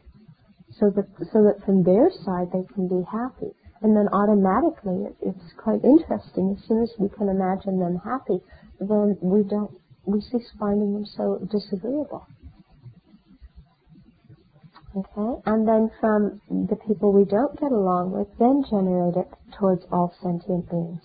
so 0.80 0.90
that 0.90 1.06
so 1.32 1.44
that 1.44 1.64
from 1.64 1.84
their 1.84 2.10
side 2.24 2.48
they 2.52 2.64
can 2.74 2.88
be 2.88 3.04
happy 3.10 3.54
and 3.82 3.96
then 3.96 4.06
automatically 4.12 5.10
it, 5.10 5.16
it's 5.20 5.52
quite 5.58 5.82
interesting. 5.84 6.56
As 6.56 6.64
soon 6.66 6.82
as 6.82 6.90
we 6.98 7.08
can 7.08 7.28
imagine 7.28 7.78
them 7.78 8.00
happy, 8.04 8.38
then 8.78 9.18
we 9.20 9.42
don't 9.42 9.70
we 10.04 10.20
cease 10.20 10.50
finding 10.58 10.94
them 10.94 11.06
so 11.06 11.38
disagreeable. 11.50 12.26
Okay, 14.94 15.40
and 15.46 15.66
then 15.66 15.90
from 16.00 16.40
the 16.50 16.76
people 16.76 17.12
we 17.12 17.24
don't 17.24 17.58
get 17.58 17.72
along 17.72 18.12
with, 18.12 18.28
then 18.38 18.62
generate 18.68 19.16
it 19.16 19.28
towards 19.58 19.84
all 19.90 20.12
sentient 20.22 20.68
beings. 20.70 21.00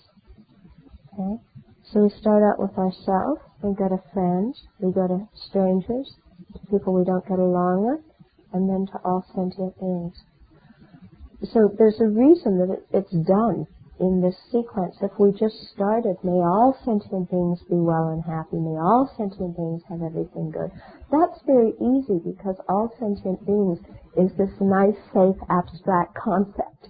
Okay, 1.14 1.40
so 1.84 2.02
we 2.02 2.10
start 2.10 2.42
out 2.42 2.60
with 2.60 2.76
ourselves, 2.76 3.40
we 3.62 3.74
go 3.74 3.88
to 3.88 4.02
friends, 4.12 4.60
we 4.78 4.92
go 4.92 5.06
to 5.08 5.28
strangers, 5.48 6.14
to 6.52 6.58
people 6.70 6.92
we 6.92 7.04
don't 7.04 7.26
get 7.26 7.38
along 7.38 7.86
with, 7.86 8.04
and 8.52 8.68
then 8.68 8.86
to 8.92 8.98
all 9.04 9.24
sentient 9.34 9.78
beings 9.80 10.14
so 11.44 11.70
there's 11.78 12.00
a 12.00 12.08
reason 12.08 12.58
that 12.58 12.70
it, 12.72 12.86
it's 12.92 13.26
done 13.26 13.66
in 14.00 14.20
this 14.22 14.36
sequence. 14.50 14.96
If 15.02 15.12
we 15.18 15.32
just 15.32 15.56
started, 15.74 16.16
may 16.22 16.38
all 16.38 16.76
sentient 16.84 17.30
beings 17.30 17.60
be 17.68 17.76
well 17.76 18.08
and 18.08 18.22
happy, 18.24 18.56
may 18.56 18.78
all 18.78 19.10
sentient 19.16 19.56
beings 19.56 19.82
have 19.88 20.02
everything 20.02 20.50
good. 20.50 20.70
That's 21.10 21.40
very 21.46 21.72
easy 21.78 22.20
because 22.24 22.56
all 22.68 22.92
sentient 22.98 23.44
beings 23.46 23.78
is 24.16 24.30
this 24.38 24.54
nice, 24.60 24.98
safe, 25.14 25.36
abstract 25.50 26.14
concept, 26.14 26.88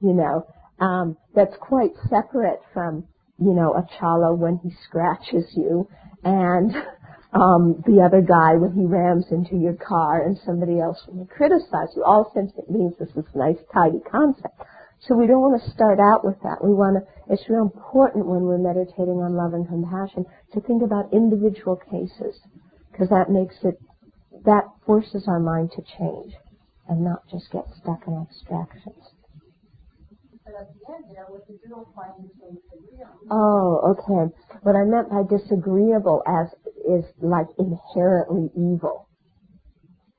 you 0.00 0.12
know, 0.12 0.46
um, 0.80 1.16
that's 1.34 1.56
quite 1.60 1.92
separate 2.08 2.60
from, 2.72 3.04
you 3.38 3.54
know, 3.54 3.74
a 3.74 3.86
chala 3.98 4.36
when 4.36 4.58
he 4.62 4.70
scratches 4.86 5.44
you 5.56 5.88
and 6.24 6.72
um, 7.34 7.82
the 7.86 7.98
other 8.00 8.22
guy 8.22 8.54
when 8.54 8.72
he 8.72 8.86
rams 8.86 9.26
into 9.30 9.56
your 9.56 9.74
car 9.74 10.22
and 10.22 10.38
somebody 10.46 10.78
else 10.78 11.02
when 11.06 11.18
they 11.18 11.34
criticize 11.34 11.90
you. 11.96 12.04
All 12.04 12.30
sentient 12.32 12.70
beings 12.72 12.94
this 12.98 13.10
is 13.10 13.26
a 13.34 13.38
nice, 13.38 13.58
tidy 13.74 13.98
concept. 14.10 14.54
So 15.00 15.14
we 15.14 15.26
don't 15.26 15.42
want 15.42 15.60
to 15.60 15.70
start 15.70 15.98
out 15.98 16.24
with 16.24 16.40
that. 16.42 16.62
We 16.62 16.72
want 16.72 16.96
to, 16.96 17.32
it's 17.32 17.50
real 17.50 17.62
important 17.62 18.26
when 18.26 18.42
we're 18.42 18.62
meditating 18.62 19.18
on 19.18 19.34
love 19.34 19.52
and 19.52 19.66
compassion 19.66 20.24
to 20.54 20.60
think 20.62 20.82
about 20.82 21.12
individual 21.12 21.76
cases 21.76 22.40
because 22.90 23.10
that 23.10 23.28
makes 23.28 23.56
it, 23.64 23.76
that 24.46 24.64
forces 24.86 25.26
our 25.26 25.40
mind 25.40 25.72
to 25.74 25.82
change 25.98 26.32
and 26.88 27.02
not 27.02 27.26
just 27.28 27.50
get 27.50 27.66
stuck 27.82 28.06
in 28.06 28.14
abstractions. 28.14 29.13
Oh, 33.30 33.96
okay. 33.96 34.34
What 34.62 34.76
I 34.76 34.84
meant 34.84 35.10
by 35.10 35.22
disagreeable 35.28 36.22
as 36.26 36.48
is 36.86 37.04
like 37.20 37.48
inherently 37.58 38.50
evil. 38.54 39.08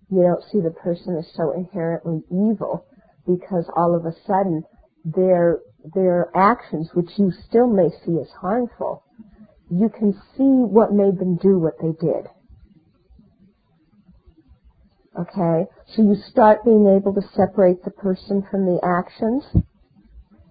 You 0.10 0.22
don't 0.24 0.44
see 0.52 0.62
the 0.62 0.72
person 0.72 1.18
as 1.18 1.32
so 1.34 1.52
inherently 1.52 2.24
evil 2.30 2.86
because 3.26 3.70
all 3.76 3.96
of 3.96 4.06
a 4.06 4.14
sudden 4.26 4.64
their 5.04 5.60
their 5.94 6.30
actions, 6.36 6.90
which 6.94 7.10
you 7.18 7.32
still 7.48 7.68
may 7.68 7.90
see 8.04 8.20
as 8.20 8.30
harmful, 8.42 9.04
you 9.70 9.90
can 9.90 10.14
see 10.36 10.44
what 10.44 10.94
made 10.94 11.20
them 11.20 11.38
do 11.38 11.60
what 11.60 11.76
they 11.80 11.94
did. 12.00 12.28
Okay? 15.20 15.70
So 15.88 16.02
you 16.02 16.16
start 16.30 16.66
being 16.66 16.88
able 16.88 17.14
to 17.14 17.22
separate 17.22 17.84
the 17.84 17.92
person 17.92 18.44
from 18.50 18.66
the 18.66 18.80
actions 18.84 19.46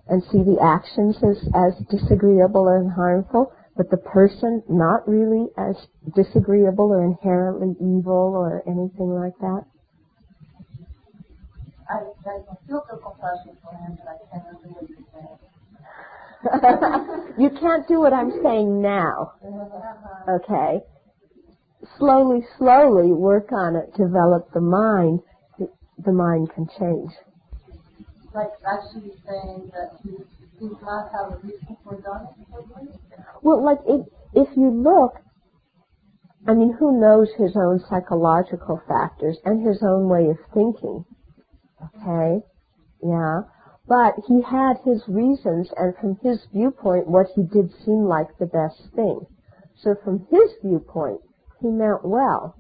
and 0.09 0.23
see 0.25 0.43
the 0.43 0.59
actions 0.63 1.17
as, 1.23 1.49
as 1.55 1.73
disagreeable 1.89 2.69
and 2.69 2.93
harmful, 2.93 3.53
but 3.77 3.91
the 3.91 3.97
person 3.97 4.63
not 4.69 5.09
really 5.09 5.49
as 5.57 5.77
disagreeable 6.15 6.93
or 6.93 7.03
inherently 7.05 7.75
evil 7.81 8.35
or 8.37 8.63
anything 8.67 9.11
like 9.11 9.37
that? 9.41 9.65
I, 11.89 11.97
I 11.97 12.57
feel 12.67 12.85
the 12.91 12.99
compassion 12.99 13.57
for 13.63 13.75
him, 13.77 13.99
but 13.99 14.09
I 14.09 14.17
can't 14.33 14.63
do 14.63 14.69
what 14.71 14.85
you 17.39 17.51
can't 17.59 17.89
do 17.89 18.01
what 18.01 18.13
I'm 18.13 18.31
saying 18.43 18.83
now. 18.83 19.33
Uh-huh. 19.43 20.37
Okay? 20.37 20.81
Slowly, 21.99 22.41
slowly 22.59 23.13
work 23.13 23.53
on 23.53 23.77
it, 23.77 23.95
develop 23.97 24.53
the 24.53 24.61
mind. 24.61 25.21
The, 25.59 25.69
the 26.05 26.13
mind 26.13 26.51
can 26.55 26.69
change. 26.79 27.13
Like 28.35 28.51
actually 28.67 29.13
saying 29.27 29.71
that 29.73 29.93
he 30.03 30.11
does 30.59 30.77
not 30.83 31.11
have 31.13 31.33
a 31.33 31.37
reason 31.47 31.77
for 31.85 31.95
doing? 31.95 32.99
Well, 33.43 33.65
like 33.65 33.79
if, 33.87 34.07
if 34.35 34.57
you 34.57 34.71
look, 34.71 35.21
I 36.47 36.55
mean, 36.55 36.75
who 36.79 37.01
knows 37.01 37.29
his 37.39 37.57
own 37.57 37.81
psychological 37.89 38.83
factors 38.89 39.39
and 39.45 39.67
his 39.67 39.83
own 39.83 40.09
way 40.09 40.29
of 40.29 40.39
thinking? 40.53 41.05
Okay? 41.83 42.43
Yeah. 43.03 43.43
But 43.87 44.15
he 44.27 44.43
had 44.43 44.79
his 44.85 45.07
reasons, 45.09 45.71
and 45.77 45.95
from 45.97 46.17
his 46.23 46.47
viewpoint, 46.53 47.07
what 47.07 47.29
he 47.35 47.43
did 47.43 47.71
seemed 47.85 48.07
like 48.07 48.39
the 48.39 48.47
best 48.47 48.81
thing. 48.95 49.27
So 49.77 49.95
from 50.03 50.27
his 50.31 50.51
viewpoint, 50.63 51.21
he 51.61 51.69
meant 51.69 52.05
well. 52.05 52.57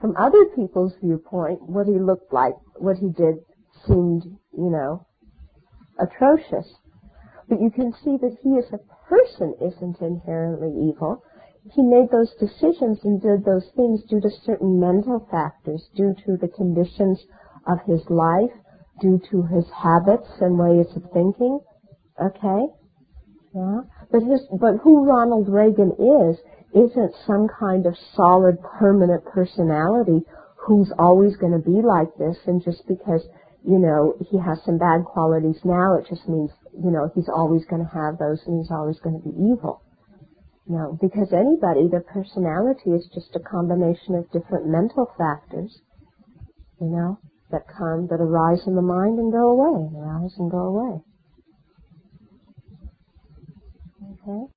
From 0.00 0.16
other 0.16 0.46
people's 0.46 0.94
viewpoint, 1.02 1.62
what 1.62 1.86
he 1.86 1.98
looked 1.98 2.32
like, 2.32 2.54
what 2.76 2.98
he 2.98 3.08
did 3.08 3.36
seemed, 3.86 4.38
you 4.56 4.70
know, 4.70 5.06
atrocious. 5.98 6.74
But 7.48 7.60
you 7.60 7.70
can 7.70 7.92
see 7.92 8.16
that 8.20 8.36
he 8.42 8.58
as 8.58 8.72
a 8.72 9.08
person 9.08 9.54
isn't 9.60 10.00
inherently 10.00 10.72
evil. 10.88 11.22
He 11.72 11.82
made 11.82 12.10
those 12.10 12.34
decisions 12.40 13.00
and 13.04 13.20
did 13.20 13.44
those 13.44 13.70
things 13.76 14.02
due 14.04 14.20
to 14.20 14.30
certain 14.44 14.80
mental 14.80 15.26
factors, 15.30 15.88
due 15.94 16.14
to 16.26 16.36
the 16.36 16.48
conditions 16.48 17.24
of 17.66 17.78
his 17.86 18.02
life 18.10 18.52
due 19.00 19.20
to 19.30 19.42
his 19.42 19.64
habits 19.70 20.28
and 20.40 20.58
ways 20.58 20.86
of 20.96 21.02
thinking. 21.12 21.60
Okay? 22.20 22.66
Yeah? 23.54 23.80
But 24.10 24.22
his, 24.22 24.40
but 24.60 24.78
who 24.82 25.04
Ronald 25.04 25.48
Reagan 25.48 25.92
is, 25.98 26.38
isn't 26.74 27.14
some 27.26 27.48
kind 27.48 27.86
of 27.86 27.96
solid, 28.14 28.58
permanent 28.62 29.24
personality 29.24 30.22
who's 30.56 30.92
always 30.98 31.36
going 31.36 31.52
to 31.52 31.58
be 31.58 31.82
like 31.82 32.08
this 32.18 32.36
and 32.46 32.62
just 32.62 32.86
because, 32.88 33.22
you 33.66 33.78
know, 33.78 34.14
he 34.30 34.38
has 34.38 34.62
some 34.64 34.78
bad 34.78 35.04
qualities 35.04 35.60
now, 35.64 35.96
it 35.96 36.06
just 36.08 36.28
means, 36.28 36.50
you 36.72 36.90
know, 36.90 37.10
he's 37.14 37.28
always 37.28 37.64
going 37.66 37.82
to 37.82 37.92
have 37.92 38.18
those 38.18 38.40
and 38.46 38.60
he's 38.60 38.70
always 38.70 39.00
going 39.00 39.20
to 39.20 39.24
be 39.24 39.34
evil. 39.34 39.82
No, 40.66 40.96
because 41.00 41.32
anybody, 41.32 41.88
their 41.88 42.04
personality 42.04 42.90
is 42.90 43.08
just 43.12 43.36
a 43.36 43.40
combination 43.40 44.14
of 44.14 44.30
different 44.32 44.66
mental 44.66 45.10
factors, 45.18 45.80
you 46.80 46.88
know 46.88 47.18
that 47.50 47.68
come, 47.68 48.08
that 48.10 48.20
arise 48.20 48.66
in 48.66 48.74
the 48.74 48.82
mind 48.82 49.18
and 49.18 49.32
go 49.32 49.50
away, 49.50 49.88
arise 49.96 50.34
and 50.38 50.50
go 50.50 50.58
away. 50.58 51.00
Okay? 54.02 54.53